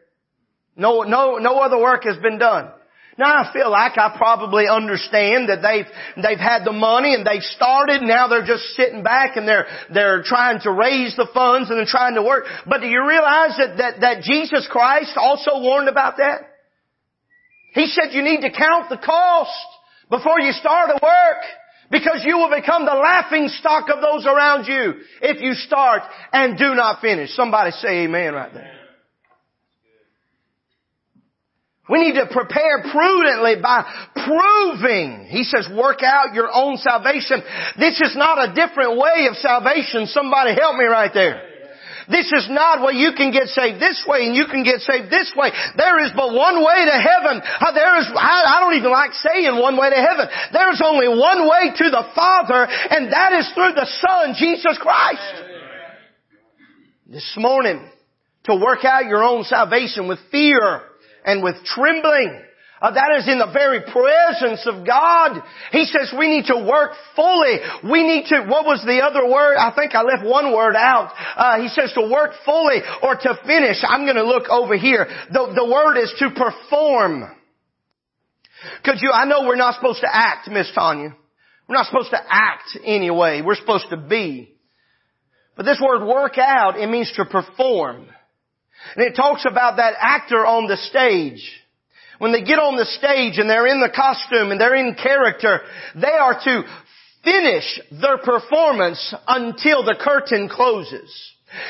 [0.76, 2.70] No, no, no other work has been done.
[3.18, 5.86] Now I feel like I probably understand that they've,
[6.22, 10.22] they've had the money and they've started, now they're just sitting back and they're, they're
[10.22, 12.44] trying to raise the funds and they're trying to work.
[12.66, 16.42] But do you realize that, that, that Jesus Christ also warned about that?
[17.72, 19.66] He said you need to count the cost
[20.10, 21.42] before you start a work.
[21.88, 26.58] Because you will become the laughing stock of those around you if you start and
[26.58, 27.30] do not finish.
[27.30, 28.75] Somebody say amen right there.
[31.88, 35.26] We need to prepare prudently by proving.
[35.30, 37.42] He says, work out your own salvation.
[37.78, 40.06] This is not a different way of salvation.
[40.06, 41.42] Somebody help me right there.
[42.08, 45.10] This is not where you can get saved this way and you can get saved
[45.10, 45.50] this way.
[45.76, 47.42] There is but one way to heaven.
[47.42, 50.26] Uh, there is, I don't even like saying one way to heaven.
[50.52, 54.78] There is only one way to the Father and that is through the Son, Jesus
[54.78, 55.34] Christ.
[57.06, 57.90] This morning,
[58.44, 60.82] to work out your own salvation with fear,
[61.26, 62.40] and with trembling.
[62.80, 65.42] Uh, that is in the very presence of God.
[65.72, 67.56] He says we need to work fully.
[67.90, 69.56] We need to, what was the other word?
[69.56, 71.12] I think I left one word out.
[71.36, 73.78] Uh, he says to work fully or to finish.
[73.82, 75.06] I'm going to look over here.
[75.32, 77.24] The, the word is to perform.
[78.84, 81.16] Could you, I know we're not supposed to act, Miss Tanya.
[81.68, 83.40] We're not supposed to act anyway.
[83.40, 84.54] We're supposed to be.
[85.56, 88.08] But this word work out, it means to perform.
[88.96, 91.52] And it talks about that actor on the stage.
[92.18, 95.60] When they get on the stage and they're in the costume and they're in character,
[95.94, 96.62] they are to
[97.22, 101.12] finish their performance until the curtain closes.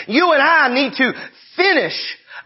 [0.07, 1.13] You and I need to
[1.57, 1.95] finish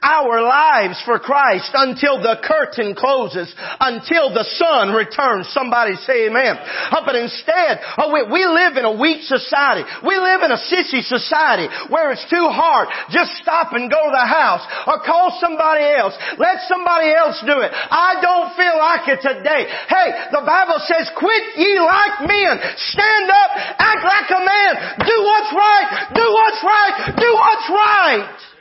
[0.03, 5.49] our lives for Christ until the curtain closes, until the Son returns.
[5.53, 6.57] Somebody say amen.
[7.05, 9.85] But instead, oh, we, we live in a weak society.
[10.05, 12.89] We live in a sissy society where it's too hard.
[13.13, 16.17] Just stop and go to the house or call somebody else.
[16.41, 17.71] Let somebody else do it.
[17.73, 19.69] I don't feel like it today.
[19.89, 22.57] Hey, the Bible says, quit ye like men.
[22.89, 24.73] Stand up, act like a man.
[25.05, 25.89] Do what's right.
[26.17, 26.95] Do what's right.
[27.21, 28.60] Do what's right.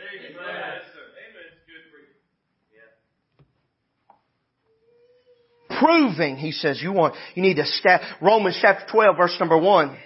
[5.79, 9.97] Proving, he says, you want, you need to step, Romans chapter 12 verse number 1.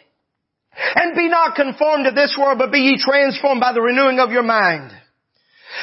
[0.95, 4.31] And be not conformed to this world, but be ye transformed by the renewing of
[4.31, 4.91] your mind.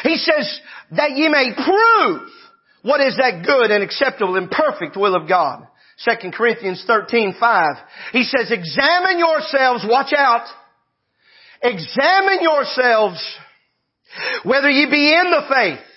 [0.02, 0.60] He says,
[0.92, 2.28] that ye may prove
[2.82, 5.66] what is that good and acceptable and perfect will of God.
[6.04, 7.66] 2 Corinthians 13, 5.
[8.12, 10.46] He says, examine yourselves, watch out.
[11.62, 13.22] Examine yourselves
[14.44, 15.89] whether ye be in the faith.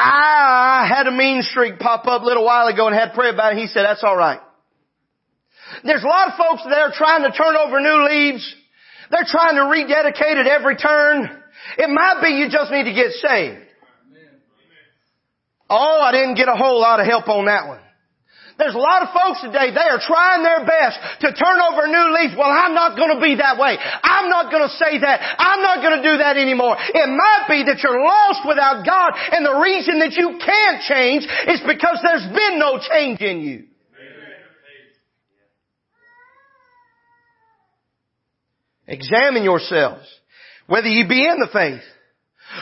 [0.00, 3.54] I had a mean streak pop up a little while ago and had prayer about
[3.54, 3.58] it.
[3.58, 4.38] He said, that's alright.
[5.82, 8.54] There's a lot of folks that are trying to turn over new leaves.
[9.10, 11.42] They're trying to rededicate at every turn.
[11.76, 13.64] It might be you just need to get saved.
[15.68, 17.80] Oh, I didn't get a whole lot of help on that one.
[18.58, 21.90] There's a lot of folks today, they are trying their best to turn over a
[21.94, 22.34] new leaves.
[22.34, 23.78] Well, I'm not going to be that way.
[23.78, 25.22] I'm not going to say that.
[25.38, 26.74] I'm not going to do that anymore.
[26.76, 31.22] It might be that you're lost without God and the reason that you can't change
[31.22, 33.64] is because there's been no change in you.
[38.88, 40.08] Examine yourselves,
[40.66, 41.84] whether you be in the faith.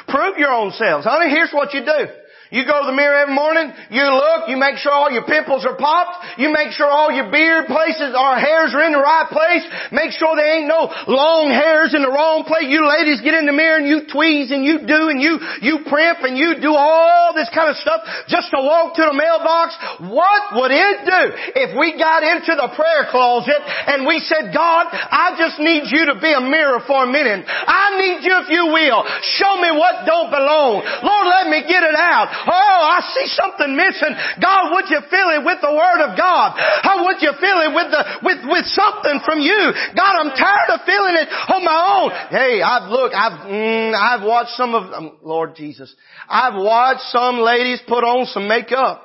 [0.08, 1.06] Prove your own selves.
[1.06, 2.06] Honey, here's what you do.
[2.50, 5.66] You go to the mirror every morning, you look, you make sure all your pimples
[5.66, 9.26] are popped, you make sure all your beard places or hairs are in the right
[9.26, 12.70] place, make sure there ain't no long hairs in the wrong place.
[12.70, 15.82] You ladies get in the mirror and you tweeze and you do and you, you
[15.90, 19.74] primp and you do all this kind of stuff just to walk to the mailbox.
[20.06, 21.22] What would it do
[21.58, 26.14] if we got into the prayer closet and we said, God, I just need you
[26.14, 27.42] to be a mirror for a minute.
[27.42, 29.02] I need you if you will.
[29.34, 30.86] Show me what don't belong.
[31.02, 32.45] Lord, let me get it out.
[32.46, 34.14] Oh, I see something missing.
[34.40, 36.54] God, would you fill it with the Word of God?
[36.82, 39.74] How would you fill it with the, with, with something from you?
[39.98, 42.08] God, I'm tired of feeling it on my own.
[42.30, 45.94] Hey, I've, look, I've, mm, I've watched some of, um, Lord Jesus,
[46.28, 49.04] I've watched some ladies put on some makeup.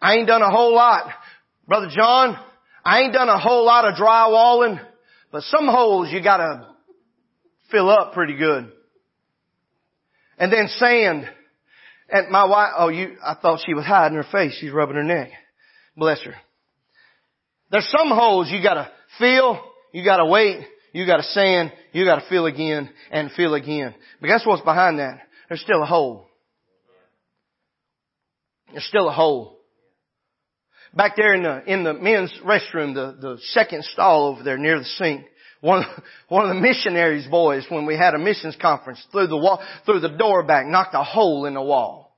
[0.00, 1.08] I ain't done a whole lot.
[1.66, 2.36] Brother John,
[2.84, 4.80] I ain't done a whole lot of drywalling,
[5.30, 6.66] but some holes you gotta
[7.70, 8.72] fill up pretty good.
[10.42, 11.24] And then sand.
[12.08, 14.58] And my wife, oh you, I thought she was hiding her face.
[14.58, 15.30] She's rubbing her neck.
[15.96, 16.34] Bless her.
[17.70, 22.46] There's some holes you gotta feel, you gotta wait, you gotta sand, you gotta feel
[22.46, 23.94] again and feel again.
[24.20, 25.20] But guess what's behind that?
[25.48, 26.26] There's still a hole.
[28.72, 29.60] There's still a hole.
[30.92, 34.80] Back there in the, in the men's restroom, the, the second stall over there near
[34.80, 35.24] the sink,
[35.62, 35.84] one,
[36.28, 40.00] one of the missionaries boys, when we had a missions conference, through the wall, through
[40.00, 42.16] the door back, knocked a hole in the wall.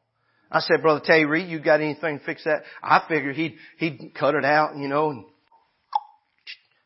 [0.50, 2.62] I said, Brother Reed, you got anything to fix that?
[2.82, 5.24] I figured he'd, he'd cut it out, you know, and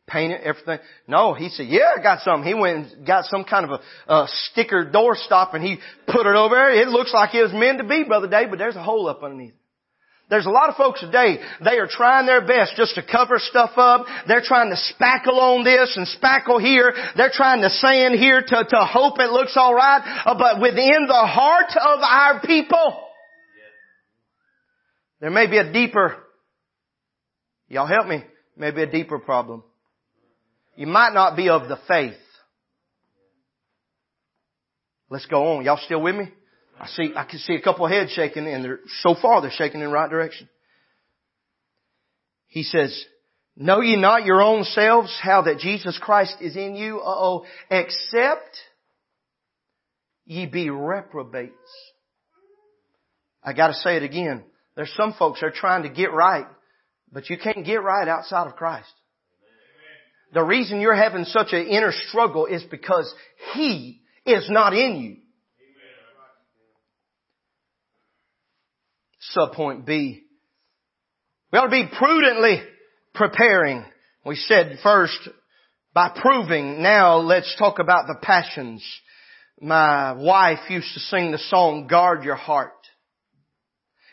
[0.09, 0.79] paint it, everything.
[1.07, 2.43] No, he said, yeah, I got some.
[2.43, 6.27] He went and got some kind of a, a sticker door stop and he put
[6.27, 6.83] it over there.
[6.83, 9.23] It looks like it was meant to be, Brother Dave, but there's a hole up
[9.23, 9.55] underneath.
[10.31, 13.71] There's a lot of folks today, they are trying their best just to cover stuff
[13.77, 14.05] up.
[14.27, 16.93] They're trying to spackle on this and spackle here.
[17.17, 20.03] They're trying to sand here to, to hope it looks alright.
[20.27, 23.05] Uh, but within the heart of our people,
[25.21, 26.17] there may be a deeper,
[27.69, 28.23] y'all help me,
[28.55, 29.65] maybe a deeper problem.
[30.77, 32.15] You might not be of the faith.
[35.11, 35.65] Let's go on.
[35.65, 36.29] Y'all still with me?
[36.81, 39.51] I see, I can see a couple of heads shaking and they're, so far they're
[39.51, 40.49] shaking in the right direction.
[42.47, 43.05] He says,
[43.57, 47.01] know ye not your own selves how that Jesus Christ is in you?
[47.01, 47.45] Uh-oh.
[47.71, 48.57] Except
[50.25, 51.53] ye be reprobates.
[53.43, 54.45] I gotta say it again.
[54.77, 56.47] There's some folks that are trying to get right,
[57.11, 58.93] but you can't get right outside of Christ.
[60.33, 63.13] The reason you're having such an inner struggle is because
[63.55, 65.17] He is not in you.
[69.37, 70.23] Subpoint B.
[71.53, 72.63] We ought to be prudently
[73.15, 73.85] preparing.
[74.25, 75.29] We said first
[75.95, 76.83] by proving.
[76.83, 78.85] Now let's talk about the passions.
[79.61, 82.73] My wife used to sing the song, guard your heart.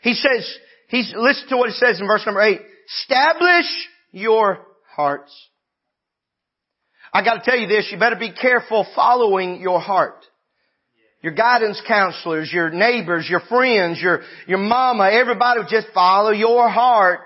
[0.02, 2.62] He says, he's, listen to what he says in verse number eight.
[3.02, 3.66] Establish
[4.12, 5.34] your hearts.
[7.14, 10.26] I gotta tell you this, you better be careful following your heart
[11.26, 16.70] your guidance counselors, your neighbors, your friends, your, your mama, everybody would just follow your
[16.70, 17.22] heart.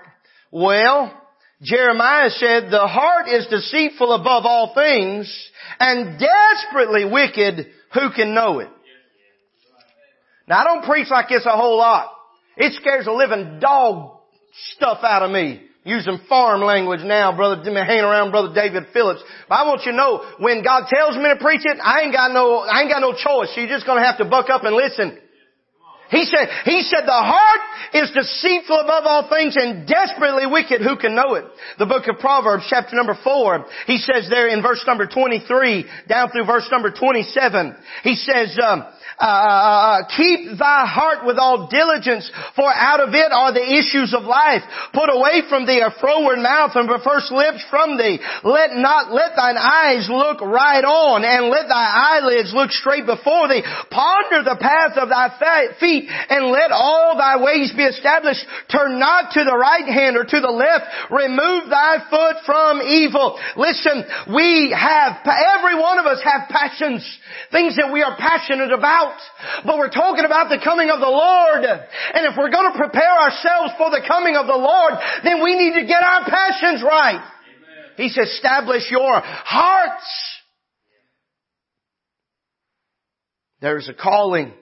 [0.50, 1.14] Well,
[1.60, 7.66] Jeremiah said, the heart is deceitful above all things and desperately wicked.
[7.92, 8.70] Who can know it?
[10.48, 12.10] Now I don't preach like this a whole lot.
[12.56, 14.18] It scares the living dog
[14.76, 19.22] stuff out of me using farm language now, brother, hanging around brother David Phillips.
[19.48, 22.12] But I want you to know, when God tells me to preach it, I ain't
[22.12, 23.52] got no, I ain't got no choice.
[23.56, 25.18] You're just gonna have to buck up and listen.
[26.10, 27.60] He said, he said the heart
[27.94, 30.82] is deceitful above all things and desperately wicked.
[30.82, 31.44] Who can know it?
[31.78, 36.30] The book of Proverbs chapter number four, he says there in verse number 23 down
[36.30, 38.84] through verse number 27, he says, um,
[39.20, 42.24] uh, uh, keep thy heart with all diligence,
[42.56, 44.64] for out of it are the issues of life.
[44.96, 48.16] Put away from thee a froward mouth and perverse lips from thee.
[48.44, 53.52] Let not, let thine eyes look right on and let thy eyelids look straight before
[53.52, 53.60] thee.
[53.92, 55.28] Ponder the path of thy
[55.76, 58.40] feet and let all thy ways be established.
[58.72, 61.12] Turn not to the right hand or to the left.
[61.12, 63.36] Remove thy foot from evil.
[63.56, 64.00] Listen,
[64.32, 67.04] we have, every one of us have passions,
[67.52, 71.06] things that we are passionate about about, but we're talking about the coming of the
[71.06, 71.64] Lord.
[71.64, 74.94] And if we're going to prepare ourselves for the coming of the Lord,
[75.24, 77.20] then we need to get our passions right.
[77.20, 77.96] Amen.
[77.96, 80.04] He says, establish your hearts.
[83.60, 84.54] There's a calling,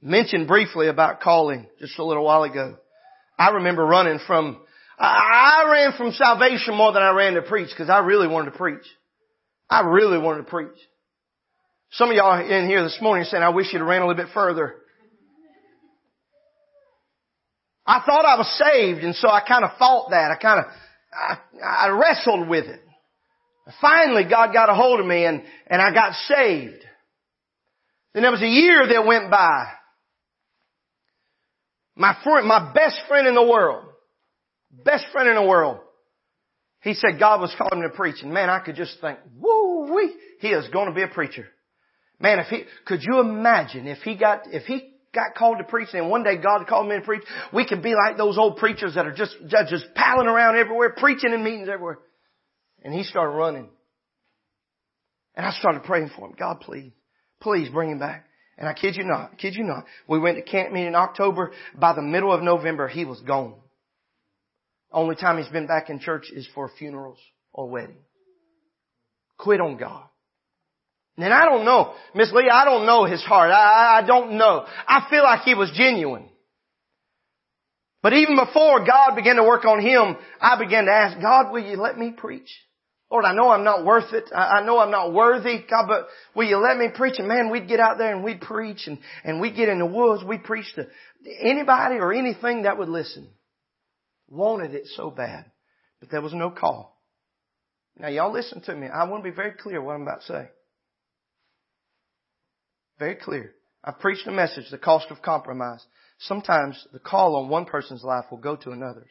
[0.00, 2.76] mentioned briefly about calling just a little while ago.
[3.36, 4.60] I remember running from,
[4.96, 8.56] I ran from salvation more than I ran to preach because I really wanted to
[8.56, 8.86] preach.
[9.68, 10.78] I really wanted to preach.
[11.94, 14.32] Some of y'all in here this morning saying, I wish you'd ran a little bit
[14.34, 14.74] further.
[17.86, 20.32] I thought I was saved and so I kind of fought that.
[20.32, 20.66] I kind of,
[21.12, 22.80] I, I wrestled with it.
[23.80, 26.82] Finally God got a hold of me and, and I got saved.
[28.12, 29.66] Then there was a year that went by.
[31.94, 33.84] My friend, my best friend in the world,
[34.84, 35.78] best friend in the world,
[36.82, 39.94] he said God was calling him to preach and man, I could just think, woo
[39.94, 41.46] wee, he is going to be a preacher.
[42.24, 45.88] Man, if he, could you imagine if he got, if he got called to preach
[45.92, 47.20] and one day God called me to preach,
[47.52, 49.36] we could be like those old preachers that are just,
[49.68, 51.98] just palling around everywhere, preaching in meetings everywhere.
[52.82, 53.68] And he started running.
[55.34, 56.34] And I started praying for him.
[56.38, 56.92] God, please,
[57.42, 58.24] please bring him back.
[58.56, 59.84] And I kid you not, I kid you not.
[60.08, 61.52] We went to camp meeting in October.
[61.78, 63.56] By the middle of November, he was gone.
[64.90, 67.18] Only time he's been back in church is for funerals
[67.52, 68.00] or weddings.
[69.36, 70.04] Quit on God.
[71.16, 73.50] And I don't know, Miss Lee, I don't know his heart.
[73.50, 74.66] I, I don't know.
[74.88, 76.28] I feel like he was genuine.
[78.02, 81.62] But even before God began to work on him, I began to ask, God, will
[81.62, 82.50] you let me preach?
[83.10, 84.24] Lord, I know I'm not worth it.
[84.34, 87.14] I know I'm not worthy, God, but will you let me preach?
[87.18, 89.86] And man, we'd get out there and we'd preach and, and we'd get in the
[89.86, 90.24] woods.
[90.24, 90.86] We'd preach to
[91.40, 93.28] anybody or anything that would listen.
[94.28, 95.44] Wanted it so bad,
[96.00, 97.00] but there was no call.
[97.96, 98.88] Now y'all listen to me.
[98.88, 100.48] I want to be very clear what I'm about to say.
[102.98, 103.54] Very clear.
[103.82, 105.84] I've preached a message, the cost of compromise.
[106.20, 109.10] Sometimes the call on one person's life will go to another's.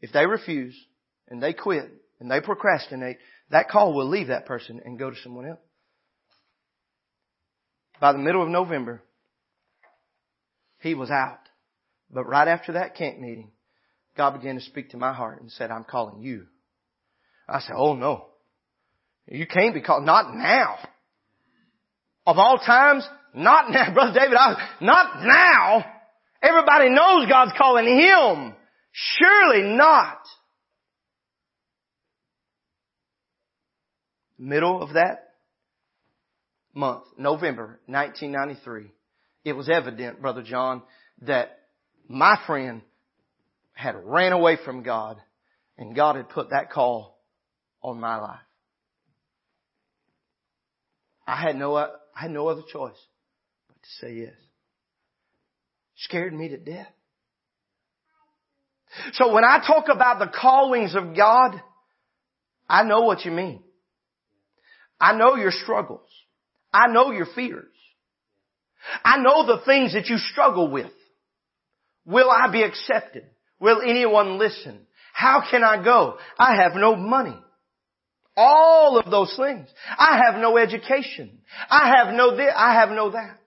[0.00, 0.76] If they refuse
[1.28, 3.18] and they quit and they procrastinate,
[3.50, 5.60] that call will leave that person and go to someone else.
[8.00, 9.02] By the middle of November,
[10.80, 11.38] he was out.
[12.10, 13.52] But right after that camp meeting,
[14.16, 16.46] God began to speak to my heart and said, I'm calling you.
[17.48, 18.26] I said, oh no.
[19.26, 20.78] You can't be called, not now
[22.26, 23.06] of all times?
[23.34, 25.84] Not now, Brother David, I, not now.
[26.42, 28.54] Everybody knows God's calling him.
[28.92, 30.18] Surely not.
[34.38, 35.30] Middle of that
[36.74, 38.90] month, November 1993,
[39.44, 40.82] it was evident, Brother John,
[41.22, 41.58] that
[42.08, 42.82] my friend
[43.72, 45.18] had ran away from God
[45.78, 47.18] and God had put that call
[47.82, 48.40] on my life.
[51.26, 52.96] I had no uh, I had no other choice
[53.68, 54.34] but to say yes.
[55.96, 56.88] Scared me to death.
[59.14, 61.60] So when I talk about the callings of God,
[62.68, 63.62] I know what you mean.
[65.00, 66.08] I know your struggles.
[66.72, 67.66] I know your fears.
[69.04, 70.90] I know the things that you struggle with.
[72.04, 73.24] Will I be accepted?
[73.58, 74.86] Will anyone listen?
[75.12, 76.18] How can I go?
[76.38, 77.36] I have no money.
[78.36, 79.68] All of those things.
[79.96, 81.38] I have no education.
[81.70, 83.38] I have no this, I have no that.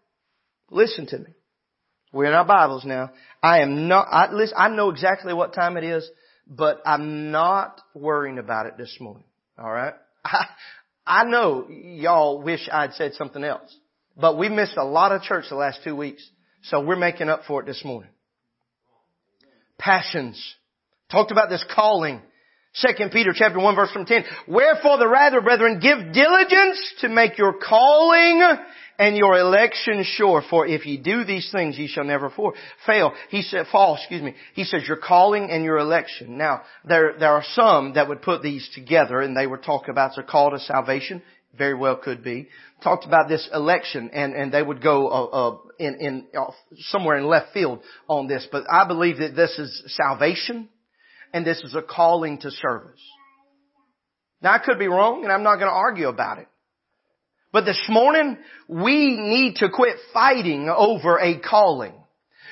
[0.69, 1.31] Listen to me.
[2.13, 3.11] We're in our Bibles now.
[3.43, 6.09] I am not, I, listen, I know exactly what time it is,
[6.47, 9.25] but I'm not worrying about it this morning.
[9.59, 9.93] Alright?
[10.23, 10.45] I,
[11.05, 13.75] I know y'all wish I'd said something else,
[14.15, 16.27] but we missed a lot of church the last two weeks,
[16.63, 18.09] so we're making up for it this morning.
[19.77, 20.55] Passions.
[21.09, 22.21] Talked about this calling.
[22.77, 24.23] Second Peter chapter 1 verse from 10.
[24.47, 28.43] Wherefore the rather, brethren, give diligence to make your calling
[28.99, 30.43] and your election sure.
[30.47, 32.53] For if ye do these things, ye shall never for,
[32.85, 33.13] fail.
[33.29, 34.35] He said, fall, excuse me.
[34.53, 36.37] He says your calling and your election.
[36.37, 40.15] Now, there, there are some that would put these together and they would talk about
[40.15, 41.23] the call to salvation.
[41.57, 42.47] very well could be.
[42.83, 47.17] Talked about this election and, and they would go, uh, uh, in, in, uh, somewhere
[47.17, 50.69] in left field on this, but I believe that this is salvation
[51.33, 53.01] and this is a calling to service.
[54.41, 56.47] Now I could be wrong and I'm not going to argue about it.
[57.51, 61.93] But this morning, we need to quit fighting over a calling.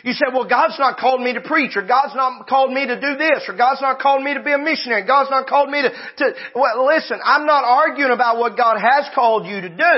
[0.04, 2.96] You say, well, God's not called me to preach, or God's not called me to
[3.00, 5.82] do this, or God's not called me to be a missionary, God's not called me
[5.82, 9.96] to, to, well, listen, I'm not arguing about what God has called you to do.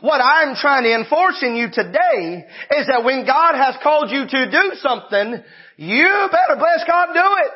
[0.00, 2.44] What I'm trying to enforce in you today
[2.76, 5.44] is that when God has called you to do something,
[5.76, 7.52] you better bless God do it.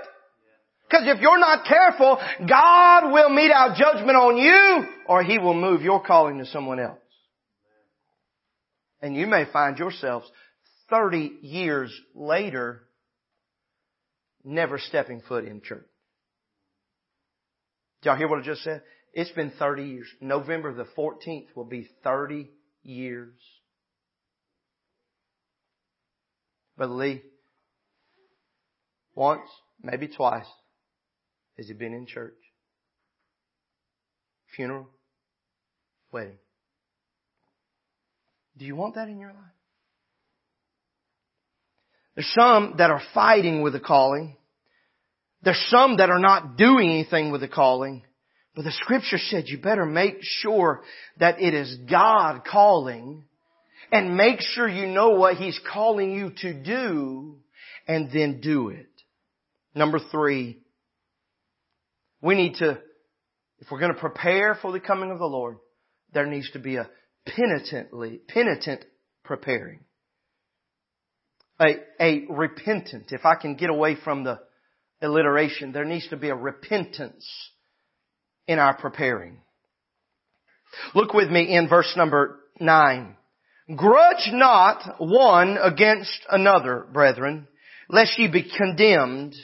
[0.89, 2.19] Because if you're not careful,
[2.49, 6.81] God will mete out judgment on you or He will move your calling to someone
[6.81, 6.99] else.
[9.01, 10.31] And you may find yourselves
[10.91, 12.83] 30 years later,
[14.45, 15.87] never stepping foot in church.
[18.03, 18.83] Did y'all hear what I just said?
[19.13, 20.09] It's been 30 years.
[20.21, 22.49] November the 14th will be 30
[22.83, 23.35] years.
[26.77, 27.23] Brother Lee,
[29.15, 29.49] once,
[29.83, 30.47] maybe twice,
[31.57, 32.37] has he been in church?
[34.57, 34.89] Funeral?
[36.13, 36.39] Wedding.
[38.57, 39.37] Do you want that in your life?
[42.15, 44.37] There's some that are fighting with the calling.
[45.43, 48.03] There's some that are not doing anything with the calling.
[48.55, 50.83] But the scripture said you better make sure
[51.19, 53.25] that it is God calling
[53.93, 57.39] and make sure you know what He's calling you to do
[57.87, 58.90] and then do it.
[59.75, 60.59] Number three,
[62.21, 62.79] we need to,
[63.59, 65.59] if we're going to prepare for the coming of the Lord,
[66.13, 66.89] there needs to be a
[67.27, 68.85] penitently, penitent
[69.25, 69.81] preparing
[71.61, 73.13] a, a repentant.
[73.13, 74.41] If I can get away from the
[75.03, 77.27] alliteration, there needs to be a repentance
[78.47, 79.39] in our preparing.
[80.95, 83.17] Look with me in verse number nine.
[83.75, 87.47] Grudge not one against another, brethren,
[87.89, 89.35] lest ye be condemned.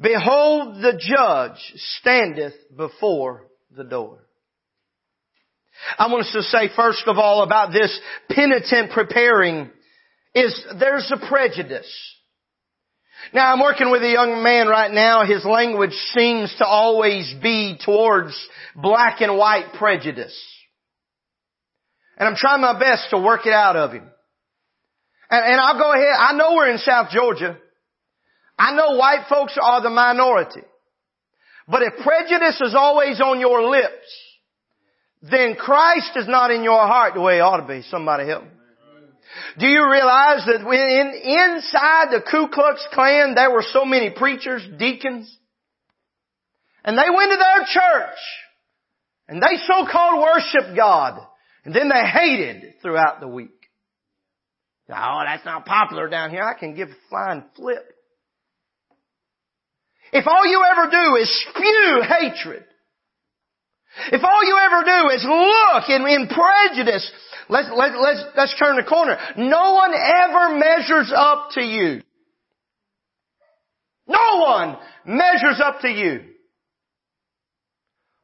[0.00, 1.58] Behold, the judge
[1.98, 4.24] standeth before the door.
[5.98, 7.98] I want us to say first of all about this
[8.30, 9.70] penitent preparing
[10.34, 11.90] is there's a prejudice.
[13.32, 15.24] Now I'm working with a young man right now.
[15.24, 18.34] His language seems to always be towards
[18.74, 20.38] black and white prejudice.
[22.18, 24.08] And I'm trying my best to work it out of him.
[25.30, 26.14] And, and I'll go ahead.
[26.18, 27.58] I know we're in South Georgia.
[28.58, 30.62] I know white folks are the minority.
[31.66, 34.06] But if prejudice is always on your lips,
[35.22, 37.82] then Christ is not in your heart the way he ought to be.
[37.90, 38.50] Somebody help me.
[39.58, 44.10] Do you realize that when in, inside the Ku Klux Klan there were so many
[44.10, 45.34] preachers, deacons,
[46.84, 48.18] and they went to their church,
[49.26, 51.20] and they so-called worshiped God,
[51.64, 53.50] and then they hated throughout the week.
[54.90, 56.42] Oh, that's not popular down here.
[56.42, 57.93] I can give a flying flip.
[60.14, 62.64] If all you ever do is spew hatred,
[64.10, 67.10] if all you ever do is look in, in prejudice
[67.48, 69.18] Let's, let, let's, let's turn the corner.
[69.36, 72.00] No one ever measures up to you.
[74.06, 76.20] No one measures up to you.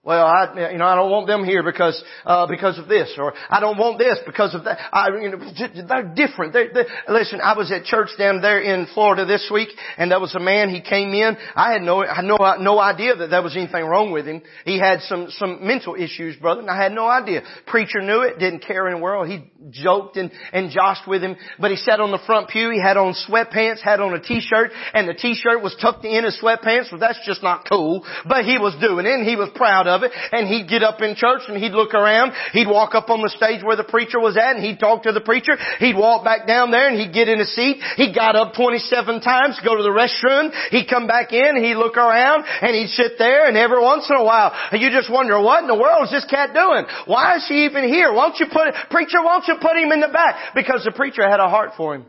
[0.02, 3.34] Well, I, you know, I don't want them here because, uh, because of this, or
[3.50, 4.78] I don't want this because of that.
[4.94, 5.38] I, you know,
[5.86, 6.54] they're different.
[6.54, 10.18] They're, they're, listen, I was at church down there in Florida this week, and there
[10.18, 13.42] was a man, he came in, I had no, I no, no idea that there
[13.42, 14.40] was anything wrong with him.
[14.64, 17.42] He had some, some mental issues, brother, and I had no idea.
[17.66, 19.28] Preacher knew it, didn't care in the world.
[19.28, 22.80] He joked and, and joshed with him, but he sat on the front pew, he
[22.80, 26.90] had on sweatpants, had on a t-shirt, and the t-shirt was tucked in his sweatpants,
[26.90, 30.12] well that's just not cool, but he was doing it, and he was proud it,
[30.32, 32.32] and he'd get up in church and he'd look around.
[32.52, 35.12] He'd walk up on the stage where the preacher was at and he'd talk to
[35.12, 35.54] the preacher.
[35.78, 37.78] He'd walk back down there and he'd get in a seat.
[37.96, 40.50] He got up 27 times, go to the restroom.
[40.70, 44.16] He'd come back in, he'd look around and he'd sit there and every once in
[44.16, 46.84] a while you just wonder what in the world is this cat doing?
[47.06, 48.12] Why is he even here?
[48.12, 50.54] Why don't you put, preacher, why don't you put him in the back?
[50.54, 52.06] Because the preacher had a heart for him.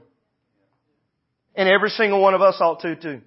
[1.56, 3.22] And every single one of us ought to too.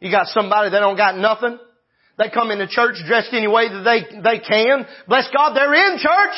[0.00, 1.58] You got somebody that don't got nothing.
[2.18, 4.86] They come into church dressed any way that they, they can.
[5.06, 6.34] Bless God, they're in church.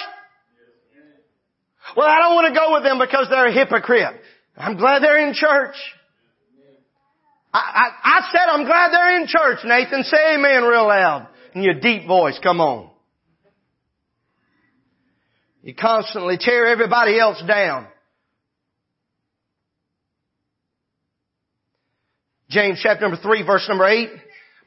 [1.97, 4.21] Well, I don't want to go with them because they're a hypocrite.
[4.57, 5.75] I'm glad they're in church.
[7.53, 10.05] I, I, I said I'm glad they're in church, Nathan.
[10.05, 11.29] Say amen real loud.
[11.55, 12.91] In your deep voice, come on.
[15.63, 17.87] You constantly tear everybody else down.
[22.51, 24.11] James chapter number 3 verse number 8.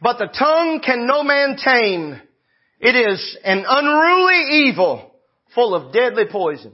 [0.04, 2.22] But the tongue can no man tame.
[2.82, 5.16] It is an unruly evil
[5.56, 6.74] full of deadly poison.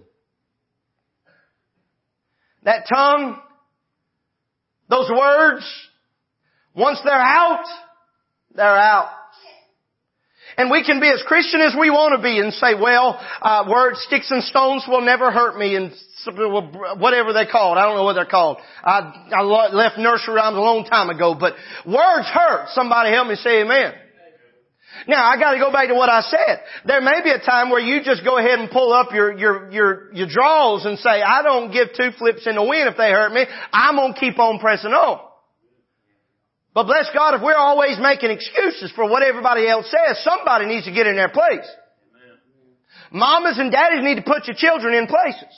[2.63, 3.39] That tongue,
[4.89, 5.63] those words,
[6.73, 7.65] once they're out,
[8.55, 9.11] they're out.
[10.59, 13.63] And we can be as Christian as we want to be and say, well, uh,
[13.69, 15.93] words, sticks and stones will never hurt me and
[16.99, 17.79] whatever they call it.
[17.79, 18.57] I don't know what they're called.
[18.83, 21.53] I, I left nursery rhymes a long time ago, but
[21.87, 22.75] words hurt.
[22.75, 23.93] Somebody help me say amen.
[25.07, 26.59] Now I gotta go back to what I said.
[26.83, 29.71] There may be a time where you just go ahead and pull up your, your,
[29.71, 33.11] your, your draws and say, I don't give two flips in the wind if they
[33.11, 33.45] hurt me.
[33.71, 35.28] I'm gonna keep on pressing on.
[36.79, 40.85] But bless God, if we're always making excuses for what everybody else says, somebody needs
[40.85, 41.67] to get in their place.
[43.11, 45.51] Mamas and daddies need to put your children in places.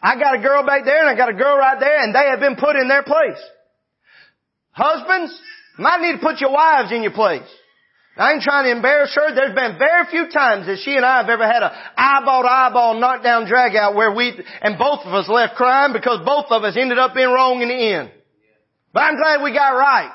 [0.00, 2.30] I got a girl back there and I got a girl right there and they
[2.30, 3.42] have been put in their place.
[4.70, 5.36] Husbands,
[5.78, 7.50] might need to put your wives in your place.
[8.16, 9.34] I ain't trying to embarrass her.
[9.34, 12.48] There's been very few times that she and I have ever had a eyeball to
[12.48, 14.30] eyeball knockdown drag out where we,
[14.62, 17.68] and both of us left crying because both of us ended up being wrong in
[17.68, 18.12] the end.
[18.92, 20.12] But I'm glad we got right.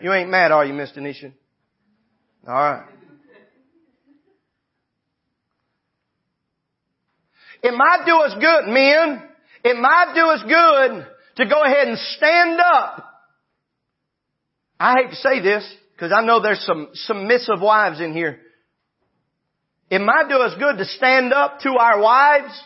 [0.00, 0.98] You ain't mad, are you, Mr.
[0.98, 1.32] Nishan?
[2.46, 2.86] Alright.
[7.62, 9.22] It might do us good, men.
[9.64, 13.04] It might do us good to go ahead and stand up.
[14.78, 18.38] I hate to say this, because I know there's some submissive wives in here.
[19.90, 22.62] It might do us good to stand up to our wives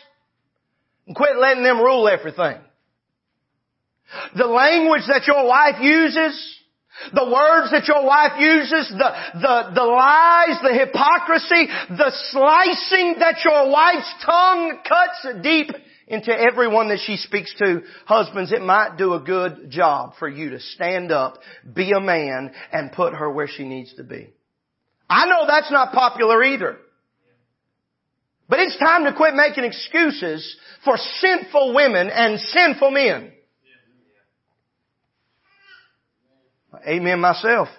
[1.07, 2.59] and quit letting them rule everything.
[4.35, 6.59] The language that your wife uses,
[7.13, 13.43] the words that your wife uses, the, the, the lies, the hypocrisy, the slicing that
[13.43, 15.71] your wife's tongue cuts deep
[16.07, 17.81] into everyone that she speaks to.
[18.05, 21.39] Husbands, it might do a good job for you to stand up,
[21.73, 24.29] be a man, and put her where she needs to be.
[25.09, 26.77] I know that's not popular either.
[28.49, 33.32] But it's time to quit making excuses for sinful women and sinful men.
[36.87, 37.69] Amen myself.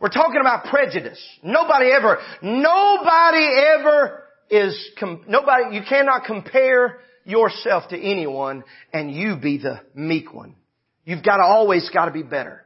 [0.00, 1.20] We're talking about prejudice.
[1.42, 3.46] Nobody ever, nobody
[3.78, 4.90] ever is,
[5.28, 10.56] nobody, you cannot compare yourself to anyone and you be the meek one.
[11.04, 12.64] You've got to always got to be better.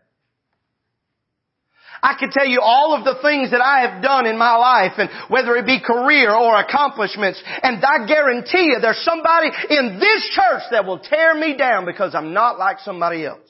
[2.03, 4.93] I could tell you all of the things that I have done in my life
[4.99, 10.31] and whether it be career or accomplishments and I guarantee you there's somebody in this
[10.35, 13.49] church that will tear me down because I'm not like somebody else.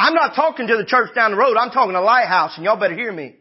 [0.00, 1.58] I'm not talking to the church down the road.
[1.58, 3.34] I'm talking to Lighthouse and y'all better hear me.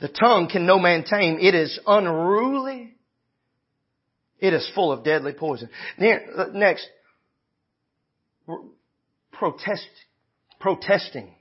[0.00, 1.38] The tongue can no man tame.
[1.40, 2.94] It is unruly.
[4.38, 5.68] It is full of deadly poison.
[5.98, 6.88] Uh, next,
[9.32, 9.88] protest,
[10.60, 11.34] protesting.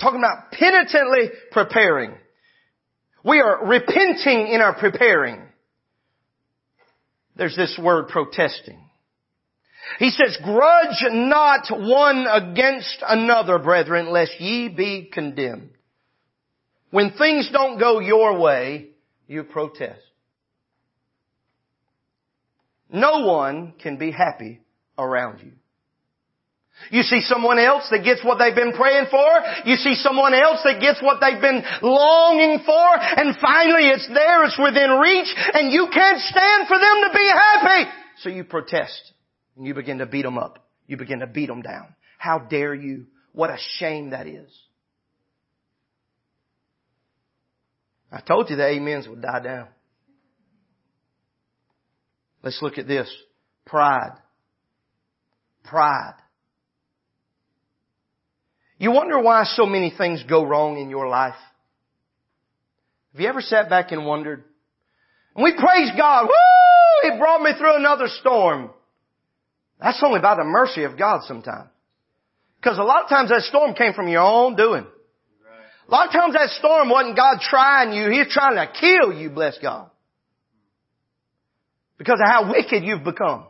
[0.00, 2.14] Talking about penitently preparing.
[3.22, 5.49] We are repenting in our preparing.
[7.40, 8.78] There's this word protesting.
[9.98, 15.70] He says, grudge not one against another, brethren, lest ye be condemned.
[16.90, 18.90] When things don't go your way,
[19.26, 20.02] you protest.
[22.92, 24.60] No one can be happy
[24.98, 25.52] around you.
[26.90, 29.28] You see someone else that gets what they've been praying for.
[29.64, 32.88] You see someone else that gets what they've been longing for.
[32.98, 37.28] And finally it's there, it's within reach, and you can't stand for them to be
[37.28, 37.90] happy.
[38.18, 39.12] So you protest.
[39.56, 40.66] And you begin to beat them up.
[40.86, 41.94] You begin to beat them down.
[42.18, 43.06] How dare you?
[43.32, 44.50] What a shame that is.
[48.12, 49.68] I told you the amens would die down.
[52.42, 53.08] Let's look at this.
[53.66, 54.16] Pride.
[55.64, 56.14] Pride.
[58.80, 61.34] You wonder why so many things go wrong in your life?
[63.12, 64.42] Have you ever sat back and wondered?
[65.36, 66.24] And we praise God.
[66.24, 67.10] Woo!
[67.10, 68.70] He brought me through another storm.
[69.78, 71.68] That's only by the mercy of God sometimes.
[72.58, 74.86] Because a lot of times that storm came from your own doing.
[75.86, 78.10] A lot of times that storm wasn't God trying you.
[78.10, 79.90] He's trying to kill you, bless God.
[81.98, 83.44] Because of how wicked you've become.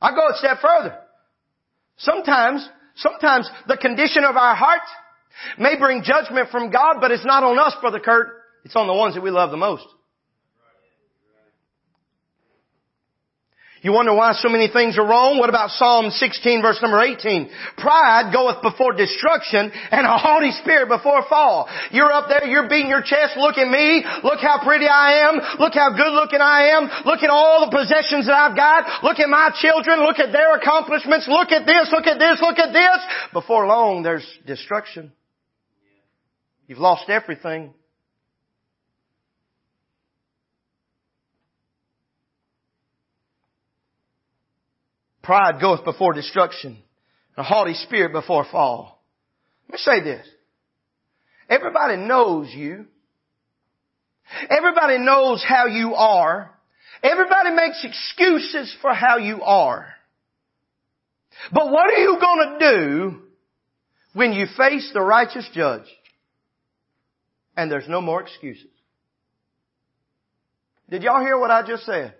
[0.00, 0.96] I go a step further.
[1.98, 4.82] Sometimes, sometimes the condition of our heart
[5.58, 8.28] may bring judgment from God, but it's not on us, Brother Kurt.
[8.64, 9.86] It's on the ones that we love the most.
[13.88, 15.40] You wonder why so many things are wrong?
[15.40, 17.48] What about Psalm 16 verse number 18?
[17.80, 21.72] Pride goeth before destruction and a haughty spirit before fall.
[21.90, 25.40] You're up there, you're beating your chest, look at me, look how pretty I am,
[25.56, 29.20] look how good looking I am, look at all the possessions that I've got, look
[29.20, 32.76] at my children, look at their accomplishments, look at this, look at this, look at
[32.76, 32.98] this.
[33.32, 35.12] Before long there's destruction.
[36.66, 37.72] You've lost everything.
[45.28, 46.82] Pride goeth before destruction, and
[47.36, 49.04] a haughty spirit before fall.
[49.68, 50.26] Let me say this.
[51.50, 52.86] Everybody knows you.
[54.48, 56.50] Everybody knows how you are.
[57.02, 59.88] Everybody makes excuses for how you are.
[61.52, 63.22] But what are you gonna do
[64.14, 65.84] when you face the righteous judge
[67.54, 68.70] and there's no more excuses?
[70.88, 72.14] Did y'all hear what I just said?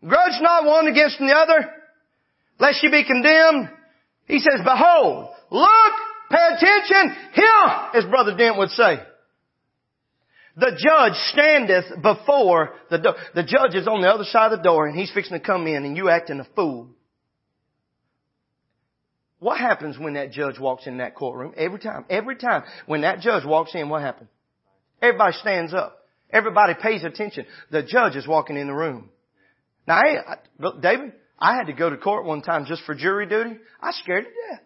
[0.00, 1.70] Grudge not one against the other,
[2.58, 3.70] lest you be condemned.
[4.26, 5.92] He says, behold, look,
[6.30, 8.98] pay attention, here, as Brother Dent would say.
[10.56, 13.14] The judge standeth before the door.
[13.34, 15.66] The judge is on the other side of the door and he's fixing to come
[15.66, 16.88] in and you acting a fool.
[19.38, 21.52] What happens when that judge walks in that courtroom?
[21.58, 24.30] Every time, every time when that judge walks in, what happens?
[25.02, 25.98] Everybody stands up.
[26.30, 27.44] Everybody pays attention.
[27.70, 29.10] The judge is walking in the room.
[29.86, 30.36] Now, I,
[30.80, 33.58] David, I had to go to court one time just for jury duty.
[33.80, 34.62] I scared to death.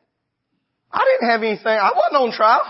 [0.93, 1.66] I didn't have anything.
[1.66, 2.62] I wasn't on trial.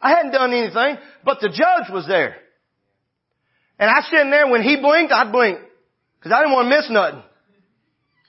[0.00, 2.36] I hadn't done anything, but the judge was there.
[3.78, 5.62] And I sitting there when he blinked, I blinked.
[6.22, 7.22] Cause I didn't want to miss nothing.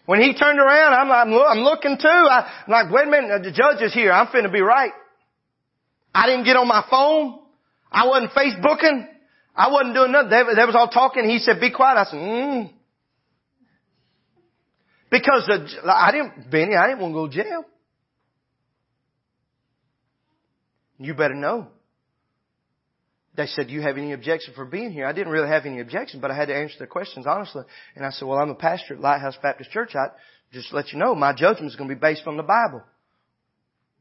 [0.05, 2.07] When he turned around, I'm, I'm, I'm looking too.
[2.07, 4.11] I, am like, wait a minute, the judge is here.
[4.11, 4.91] I'm finna be right.
[6.13, 7.39] I didn't get on my phone.
[7.91, 9.07] I wasn't Facebooking.
[9.55, 10.29] I wasn't doing nothing.
[10.29, 11.27] They, was all talking.
[11.29, 11.97] He said, be quiet.
[11.97, 12.71] I said, mm.
[15.09, 17.65] Because the, I didn't, Benny, I didn't want to go to jail.
[20.99, 21.67] You better know.
[23.35, 25.05] They said, do you have any objection for being here?
[25.05, 27.63] I didn't really have any objection, but I had to answer their questions honestly.
[27.95, 29.95] And I said, well, I'm a pastor at Lighthouse Baptist Church.
[29.95, 30.07] I
[30.51, 32.83] just let you know my judgment is going to be based on the Bible.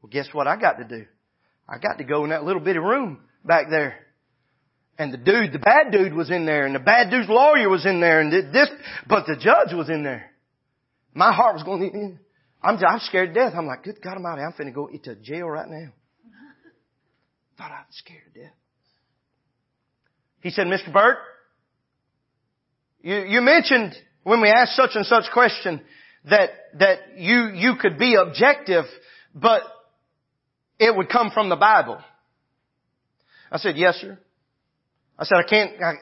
[0.01, 1.05] Well, guess what I got to do?
[1.67, 3.99] I got to go in that little bitty room back there.
[4.97, 7.85] And the dude, the bad dude was in there and the bad dude's lawyer was
[7.85, 8.69] in there and this,
[9.07, 10.28] but the judge was in there.
[11.13, 12.19] My heart was going,
[12.61, 13.53] I'm, I'm scared to death.
[13.55, 15.91] I'm like, good God Almighty, I'm finna go into jail right now.
[17.57, 18.53] Thought I was scared to death.
[20.41, 20.93] He said, Mr.
[20.93, 21.17] Burke,
[23.01, 23.93] you, you mentioned
[24.23, 25.81] when we asked such and such question
[26.29, 26.49] that,
[26.79, 28.85] that you, you could be objective,
[29.33, 29.61] but
[30.79, 31.99] it would come from the Bible.
[33.51, 34.17] I said, yes, sir.
[35.17, 35.93] I said, I can't, I,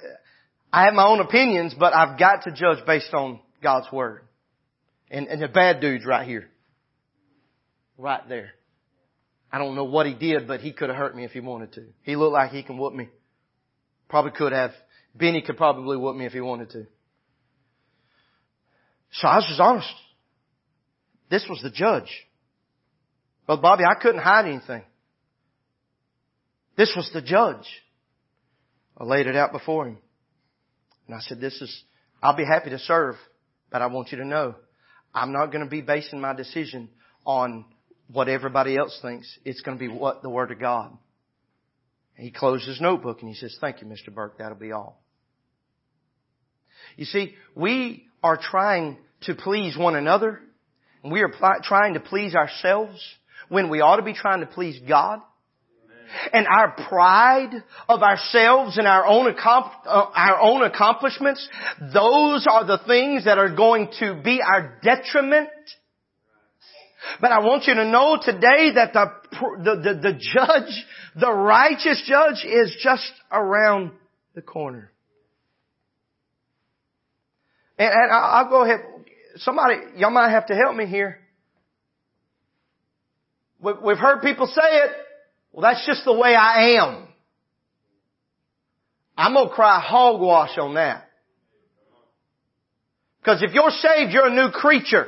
[0.71, 4.26] I have my own opinions, but I've got to judge based on God's Word.
[5.09, 6.49] And, and the bad dude's right here.
[7.97, 8.51] Right there.
[9.51, 11.73] I don't know what he did, but he could have hurt me if he wanted
[11.73, 11.85] to.
[12.03, 13.09] He looked like he can whoop me.
[14.09, 14.71] Probably could have.
[15.15, 16.87] Benny could probably whoop me if he wanted to.
[19.13, 19.93] So I was just honest.
[21.29, 22.09] This was the judge.
[23.47, 24.83] Well, Bobby, I couldn't hide anything.
[26.75, 27.65] This was the judge.
[28.97, 29.97] I laid it out before him.
[31.07, 31.83] And I said, this is,
[32.21, 33.15] I'll be happy to serve,
[33.71, 34.55] but I want you to know
[35.13, 36.89] I'm not going to be basing my decision
[37.25, 37.65] on
[38.11, 39.27] what everybody else thinks.
[39.45, 40.97] It's going to be what the Word of God.
[42.15, 44.13] He closed his notebook and he says, thank you, Mr.
[44.13, 44.39] Burke.
[44.39, 45.01] That'll be all.
[46.95, 50.39] You see, we are trying to please one another
[51.03, 52.99] and we are pl- trying to please ourselves
[53.49, 55.21] when we ought to be trying to please God
[56.33, 57.51] and our pride
[57.87, 61.47] of ourselves and our own, uh, our own accomplishments,
[61.93, 65.49] those are the things that are going to be our detriment.
[67.21, 70.85] But I want you to know today that the, the, the, the judge,
[71.15, 73.91] the righteous judge is just around
[74.35, 74.91] the corner.
[77.77, 78.79] And, and I'll go ahead.
[79.37, 81.19] Somebody, y'all might have to help me here.
[83.59, 84.91] We've heard people say it.
[85.51, 87.07] Well, that's just the way I am.
[89.17, 91.07] I'm gonna cry hogwash on that.
[93.19, 95.07] Because if you're saved, you're a new creature.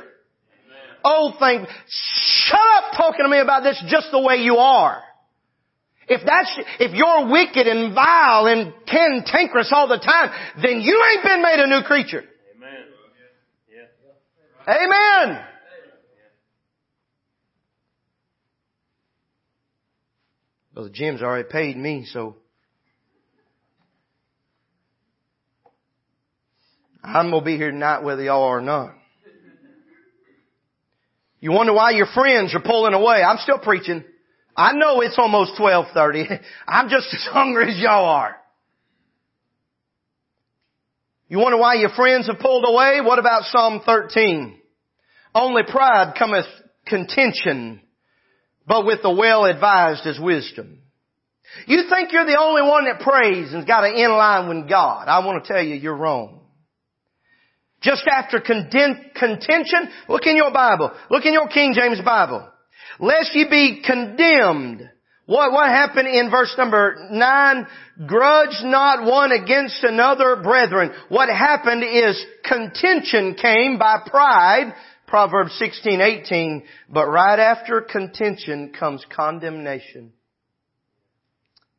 [1.02, 5.02] Oh, Old thing, shut up talking to me about this just the way you are.
[6.08, 10.30] If that's, if you're wicked and vile and cantankerous all the time,
[10.60, 12.24] then you ain't been made a new creature.
[12.56, 12.84] Amen.
[14.68, 15.44] Amen.
[20.74, 22.36] Brother Jim's already paid me, so
[27.02, 28.94] I'm gonna be here tonight whether y'all are or not.
[31.40, 33.22] You wonder why your friends are pulling away.
[33.22, 34.04] I'm still preaching.
[34.56, 36.42] I know it's almost 1230.
[36.68, 38.36] I'm just as hungry as y'all are.
[41.28, 43.00] You wonder why your friends have pulled away?
[43.02, 44.58] What about Psalm 13?
[45.34, 46.46] Only pride cometh
[46.86, 47.80] contention,
[48.70, 50.78] but with the well advised is wisdom.
[51.66, 55.08] You think you're the only one that prays and's got an in line with God.
[55.08, 56.42] I want to tell you, you're wrong.
[57.82, 60.92] Just after contention, look in your Bible.
[61.10, 62.48] Look in your King James Bible.
[63.00, 64.88] Lest ye be condemned.
[65.26, 67.66] What, what happened in verse number nine?
[68.06, 70.92] Grudge not one against another, brethren.
[71.08, 74.74] What happened is contention came by pride,
[75.10, 80.12] Proverbs 16, 18, but right after contention comes condemnation.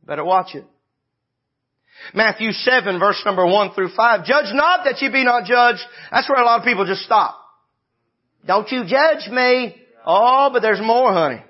[0.06, 0.66] Better watch it.
[2.14, 4.26] Matthew 7 verse number 1 through 5.
[4.26, 5.82] Judge not that ye be not judged.
[6.12, 7.38] That's where a lot of people just stop.
[8.46, 9.78] Don't you judge me.
[10.06, 11.42] Oh, but there's more, honey.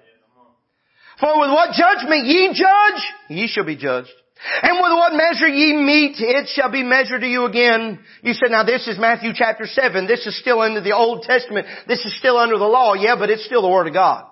[1.19, 4.09] For with what judgment ye judge, ye shall be judged.
[4.63, 7.99] And with what measure ye meet, it shall be measured to you again.
[8.23, 10.07] You said, now this is Matthew chapter 7.
[10.07, 11.67] This is still under the Old Testament.
[11.87, 12.93] This is still under the law.
[12.93, 14.25] Yeah, but it's still the Word of God.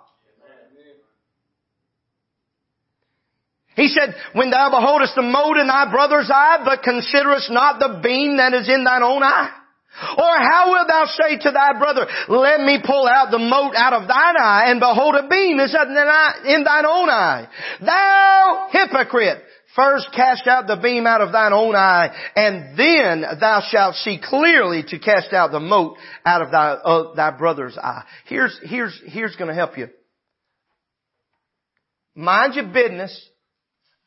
[3.76, 8.02] He said, when thou beholdest the mote in thy brother's eye, but considerest not the
[8.04, 9.52] beam that is in thine own eye.
[10.18, 13.94] Or how wilt thou say to thy brother, let me pull out the mote out
[13.94, 17.48] of thine eye, and behold a beam is in thine own eye.
[17.80, 19.44] Thou hypocrite!
[19.76, 24.20] First cast out the beam out of thine own eye, and then thou shalt see
[24.22, 28.04] clearly to cast out the mote out of thy, uh, thy brother's eye.
[28.26, 29.90] Here's, here's, here's gonna help you.
[32.16, 33.30] Mind your business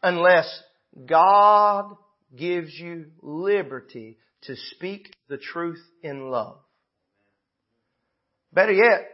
[0.02, 0.62] unless
[1.06, 1.96] God
[2.36, 6.58] gives you liberty to speak the truth in love.
[8.52, 9.08] Better yet,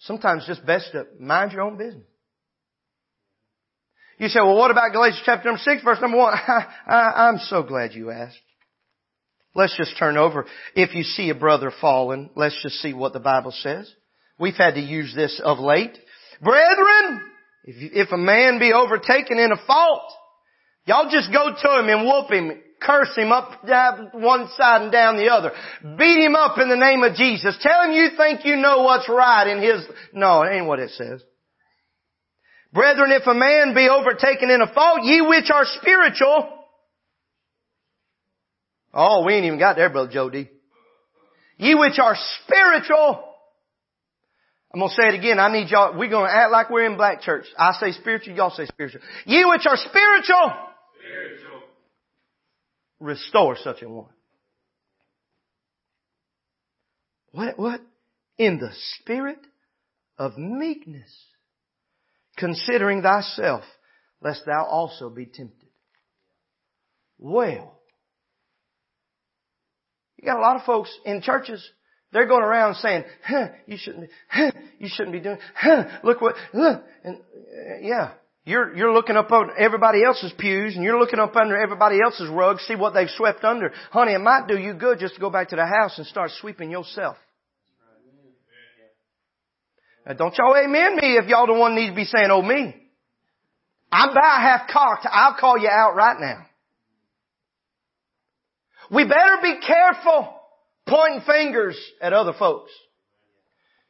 [0.00, 2.04] sometimes just best to mind your own business.
[4.18, 6.34] You say, well, what about Galatians chapter number 6, verse number 1?
[6.86, 8.38] I, am so glad you asked.
[9.54, 10.46] Let's just turn over.
[10.74, 13.92] If you see a brother fallen, let's just see what the Bible says.
[14.38, 15.96] We've had to use this of late.
[16.42, 17.22] Brethren,
[17.64, 20.12] if, if a man be overtaken in a fault,
[20.84, 23.64] y'all just go to him and whoop him, curse him up
[24.14, 25.52] one side and down the other.
[25.96, 27.56] Beat him up in the name of Jesus.
[27.60, 30.90] Tell him you think you know what's right in his, no, it ain't what it
[30.90, 31.22] says.
[32.72, 36.58] Brethren, if a man be overtaken in a fault, ye which are spiritual,
[38.92, 40.50] Oh, we ain't even got there, Brother Jody.
[41.58, 43.24] Ye which are spiritual,
[44.72, 45.38] I'm gonna say it again.
[45.38, 47.46] I need y'all, we're gonna act like we're in black church.
[47.58, 49.00] I say spiritual, y'all say spiritual.
[49.26, 50.52] Ye which are spiritual,
[50.98, 51.62] spiritual.
[53.00, 54.06] restore such a one.
[57.32, 57.80] What, what?
[58.38, 59.40] In the spirit
[60.16, 61.12] of meekness,
[62.38, 63.64] considering thyself,
[64.22, 65.68] lest thou also be tempted.
[67.18, 67.78] Well,
[70.16, 71.68] you got a lot of folks in churches
[72.12, 76.36] they're going around saying, huh, you shouldn't, huh, you shouldn't be doing, huh, look what,
[76.52, 76.80] huh.
[77.04, 78.12] and uh, yeah,
[78.44, 82.30] you're, you're looking up on everybody else's pews and you're looking up under everybody else's
[82.30, 83.72] rugs, see what they've swept under.
[83.90, 86.30] Honey, it might do you good just to go back to the house and start
[86.40, 87.16] sweeping yourself.
[90.08, 92.74] Now don't y'all amen me if y'all the one needs to be saying, oh me.
[93.92, 95.06] I'm about half cocked.
[95.10, 96.46] I'll call you out right now.
[98.90, 100.34] We better be careful
[100.86, 102.70] pointing fingers at other folks.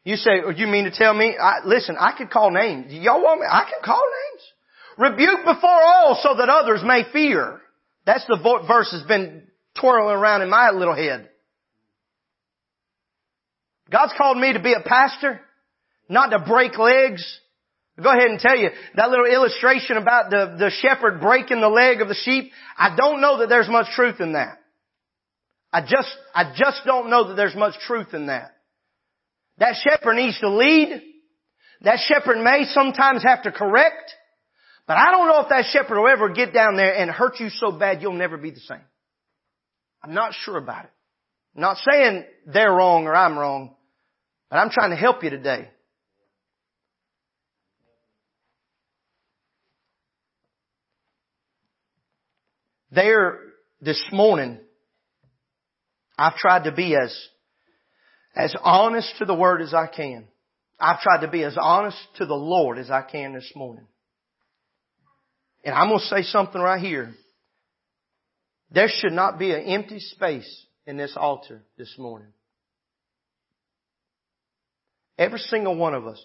[0.04, 2.92] You say, or oh, you mean to tell me, I, listen, I could call names.
[2.92, 3.46] Y'all want me?
[3.48, 5.10] I can call names.
[5.12, 7.60] Rebuke before all so that others may fear.
[8.06, 9.44] That's the vo- verse that's been
[9.78, 11.28] twirling around in my little head.
[13.90, 15.40] God's called me to be a pastor,
[16.09, 17.40] not to break legs.
[18.02, 22.00] Go ahead and tell you, that little illustration about the, the shepherd breaking the leg
[22.00, 24.59] of the sheep, I don't know that there's much truth in that.
[25.72, 28.52] I just, I just don't know that there's much truth in that.
[29.59, 31.02] That shepherd needs to lead.
[31.82, 34.12] That shepherd may sometimes have to correct.
[34.86, 37.50] But I don't know if that shepherd will ever get down there and hurt you
[37.50, 38.80] so bad you'll never be the same.
[40.02, 40.90] I'm not sure about it.
[41.54, 43.74] I'm not saying they're wrong or I'm wrong,
[44.48, 45.68] but I'm trying to help you today.
[52.91, 53.41] There
[53.80, 54.59] this morning,
[56.18, 57.16] I've tried to be as,
[58.34, 60.26] as honest to the Word as I can.
[60.80, 63.86] I've tried to be as honest to the Lord as I can this morning.
[65.64, 67.14] And I'm going to say something right here.
[68.70, 72.28] There should not be an empty space in this altar this morning.
[75.18, 76.22] Every single one of us.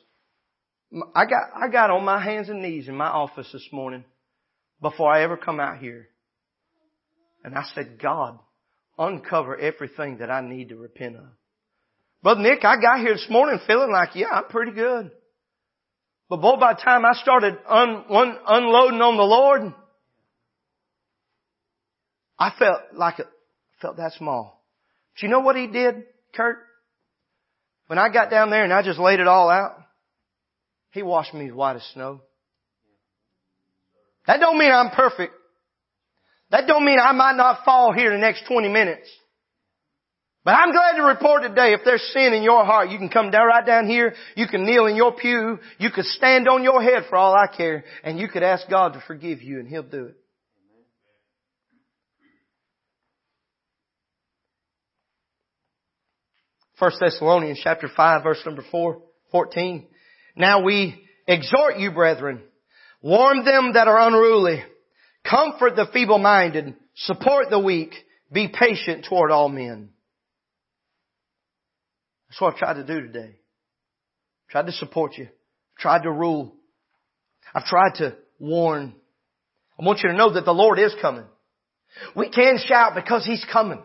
[1.16, 4.06] I got, I got on my hands and knees in my office this morning
[4.80, 6.08] before I ever come out here.
[7.44, 8.40] And I said, God,
[8.98, 11.26] uncover everything that I need to repent of.
[12.22, 15.12] Brother Nick, I got here this morning feeling like, yeah, I'm pretty good.
[16.30, 19.74] But boy, by the time I started un, un, unloading on the Lord,
[22.40, 23.28] I felt like it,
[23.82, 24.64] felt that small.
[25.14, 26.58] But you know what he did, Kurt?
[27.88, 29.76] When I got down there and I just laid it all out,
[30.92, 32.22] he washed me as white as snow.
[34.26, 35.34] That don't mean I'm perfect.
[36.54, 39.10] That don't mean I might not fall here in the next 20 minutes.
[40.46, 43.32] But I'm glad to report today if there's sin in your heart, you can come
[43.32, 46.84] down right down here, you can kneel in your pew, you could stand on your
[46.84, 49.82] head for all I care, and you could ask God to forgive you and He'll
[49.82, 50.16] do it.
[56.78, 59.02] First Thessalonians chapter 5 verse number 4,
[59.32, 59.88] 14.
[60.36, 62.44] Now we exhort you brethren,
[63.02, 64.64] warn them that are unruly,
[65.30, 67.94] comfort the feeble-minded, support the weak,
[68.32, 69.90] be patient toward all men.
[72.30, 73.36] That's what I've tried to do today.
[74.46, 75.26] I've tried to support you.
[75.26, 76.56] I've tried to rule.
[77.54, 78.94] I've tried to warn.
[79.80, 81.26] I want you to know that the Lord is coming.
[82.16, 83.82] We can shout because He's coming.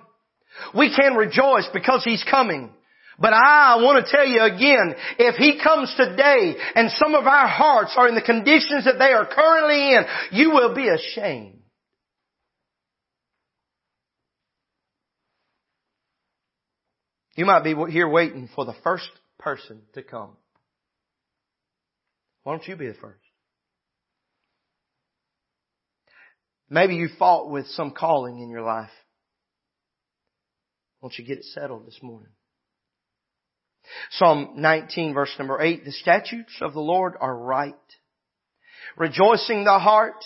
[0.75, 2.71] We can rejoice because He's coming.
[3.19, 7.49] But I want to tell you again, if He comes today and some of our
[7.49, 11.59] hearts are in the conditions that they are currently in, you will be ashamed.
[17.37, 19.09] You might be here waiting for the first
[19.39, 20.37] person to come.
[22.43, 23.21] Why don't you be the first?
[26.71, 28.91] Maybe you fought with some calling in your life.
[31.01, 32.33] Won't you get it settled this morning?
[34.11, 37.75] Psalm 19 verse number 8, the statutes of the Lord are right,
[38.97, 40.25] rejoicing the heart,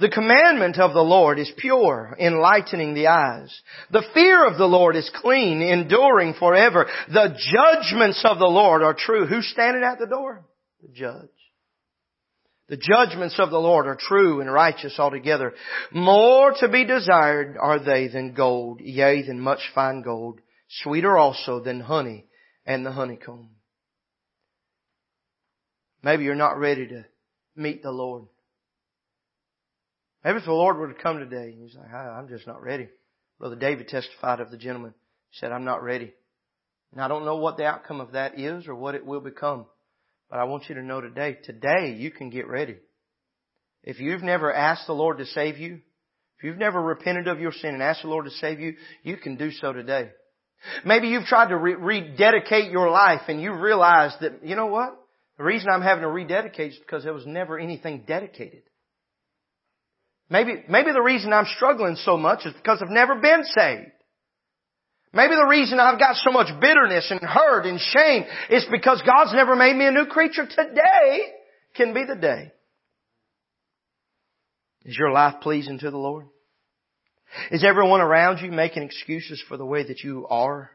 [0.00, 3.62] the commandment of the Lord is pure, enlightening the eyes.
[3.90, 6.86] The fear of the Lord is clean, enduring forever.
[7.08, 9.26] The judgments of the Lord are true.
[9.26, 10.44] Who's standing at the door?
[10.82, 11.28] The judge.
[12.68, 15.54] The judgments of the Lord are true and righteous altogether.
[15.90, 20.40] More to be desired are they than gold, yea, than much fine gold.
[20.82, 22.26] Sweeter also than honey
[22.68, 23.48] and the honeycomb.
[26.02, 27.06] Maybe you're not ready to
[27.56, 28.24] meet the Lord.
[30.22, 32.88] Maybe if the Lord were to come today and he's like, I'm just not ready.
[33.38, 34.92] Brother David testified of the gentleman.
[35.32, 36.12] Said, I'm not ready.
[36.92, 39.64] And I don't know what the outcome of that is or what it will become.
[40.28, 42.76] But I want you to know today, today you can get ready.
[43.82, 45.80] If you've never asked the Lord to save you,
[46.36, 49.16] if you've never repented of your sin and asked the Lord to save you, you
[49.16, 50.10] can do so today.
[50.84, 54.98] Maybe you've tried to re- rededicate your life and you realize that, you know what?
[55.38, 58.62] The reason I'm having to rededicate is because there was never anything dedicated.
[60.30, 63.92] Maybe, maybe the reason I'm struggling so much is because I've never been saved.
[65.12, 69.32] Maybe the reason I've got so much bitterness and hurt and shame is because God's
[69.32, 70.46] never made me a new creature.
[70.46, 71.20] Today
[71.74, 72.52] can be the day.
[74.84, 76.26] Is your life pleasing to the Lord?
[77.50, 80.70] Is everyone around you making excuses for the way that you are?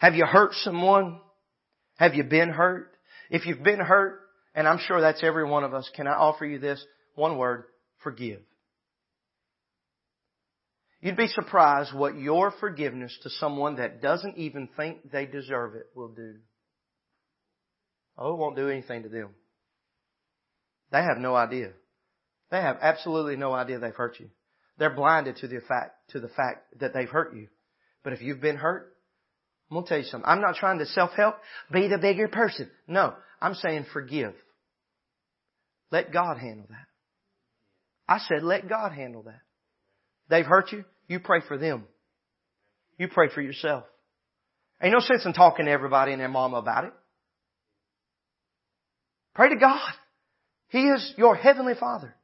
[0.00, 1.20] Have you hurt someone?
[1.96, 2.92] Have you been hurt?
[3.30, 4.20] If you've been hurt,
[4.54, 6.84] and I'm sure that's every one of us, can I offer you this
[7.14, 7.64] one word?
[8.02, 8.40] Forgive.
[11.00, 15.86] You'd be surprised what your forgiveness to someone that doesn't even think they deserve it
[15.94, 16.36] will do.
[18.16, 19.30] Oh, it won't do anything to them.
[20.92, 21.70] They have no idea.
[22.50, 24.28] They have absolutely no idea they've hurt you.
[24.82, 27.46] They're blinded to the fact, to the fact that they've hurt you.
[28.02, 28.92] But if you've been hurt,
[29.70, 30.28] I'm going to tell you something.
[30.28, 31.36] I'm not trying to self-help,
[31.72, 32.68] be the bigger person.
[32.88, 34.34] No, I'm saying forgive.
[35.92, 36.86] Let God handle that.
[38.08, 39.42] I said let God handle that.
[40.28, 41.84] They've hurt you, you pray for them.
[42.98, 43.84] You pray for yourself.
[44.82, 46.92] Ain't no sense in talking to everybody and their mama about it.
[49.36, 49.92] Pray to God.
[50.70, 52.16] He is your heavenly Father.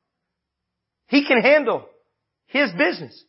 [1.06, 1.86] He can handle
[2.48, 3.24] his business.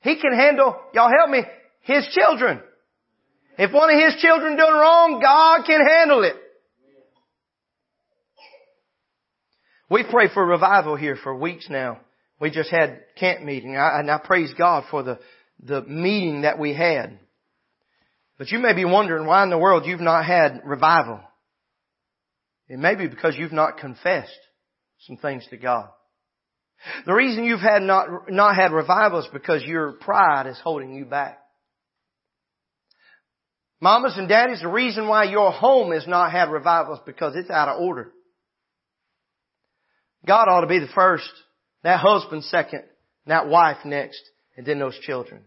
[0.00, 1.42] He can handle, y'all help me,
[1.80, 2.60] His children.
[3.58, 6.36] If one of His children doing wrong, God can handle it.
[9.90, 12.00] We pray for revival here for weeks now.
[12.40, 15.18] We just had camp meeting, and I praise God for the,
[15.60, 17.18] the meeting that we had.
[18.36, 21.20] But you may be wondering why in the world you've not had revival.
[22.68, 24.38] It may be because you've not confessed
[25.06, 25.88] some things to God.
[27.06, 31.04] The reason you've had not, not had revival is because your pride is holding you
[31.04, 31.38] back.
[33.80, 37.50] Mamas and daddies, the reason why your home has not had revival is because it's
[37.50, 38.12] out of order.
[40.26, 41.30] God ought to be the first,
[41.84, 42.82] that husband second,
[43.26, 44.20] that wife next,
[44.56, 45.42] and then those children.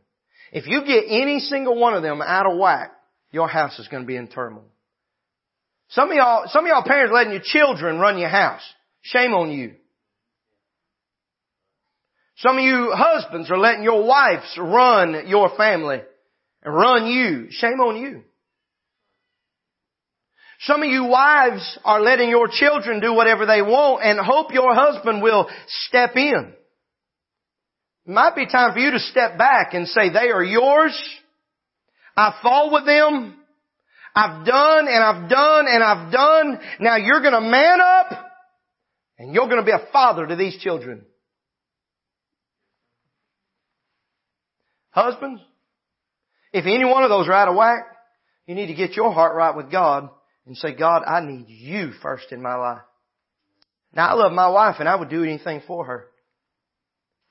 [0.54, 2.92] If you get any single one of them out of whack,
[3.32, 4.66] your house is going to be in turmoil.
[5.90, 8.62] Some of y'all, some of y'all parents letting your children run your house.
[9.02, 9.76] Shame on you.
[12.42, 16.02] Some of you husbands are letting your wives run your family
[16.64, 17.48] and run you.
[17.52, 18.24] Shame on you.
[20.62, 24.74] Some of you wives are letting your children do whatever they want and hope your
[24.74, 26.54] husband will step in.
[28.08, 31.00] It might be time for you to step back and say, they are yours.
[32.18, 33.36] I fall with them.
[34.16, 36.60] I've done and I've done and I've done.
[36.80, 38.26] Now you're going to man up
[39.20, 41.06] and you're going to be a father to these children.
[44.92, 45.42] Husbands,
[46.54, 47.86] if any one of those are out of whack,
[48.46, 50.10] you need to get your heart right with God
[50.46, 52.82] and say, God, I need you first in my life.
[53.94, 56.08] Now I love my wife and I would do anything for her.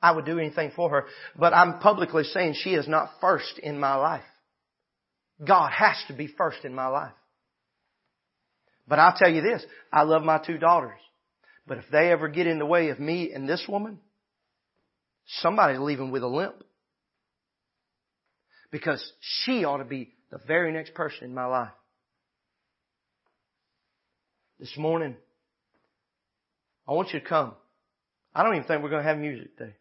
[0.03, 1.07] I would do anything for her,
[1.37, 4.25] but I'm publicly saying she is not first in my life.
[5.47, 7.13] God has to be first in my life.
[8.89, 10.99] But I'll tell you this, I love my two daughters.
[11.67, 13.99] But if they ever get in the way of me and this woman,
[15.27, 16.65] somebody's leaving with a limp.
[18.71, 21.73] Because she ought to be the very next person in my life.
[24.59, 25.17] This morning,
[26.87, 27.55] I want you to come.
[28.35, 29.75] I don't even think we're going to have music today.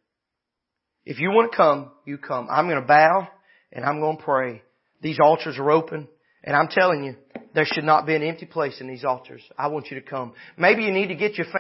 [1.06, 2.48] If you want to come, you come.
[2.50, 3.28] I'm going to bow
[3.72, 4.62] and I'm going to pray.
[5.02, 6.08] These altars are open.
[6.44, 7.16] And I'm telling you,
[7.54, 9.42] there should not be an empty place in these altars.
[9.58, 10.34] I want you to come.
[10.58, 11.58] Maybe you need to get your family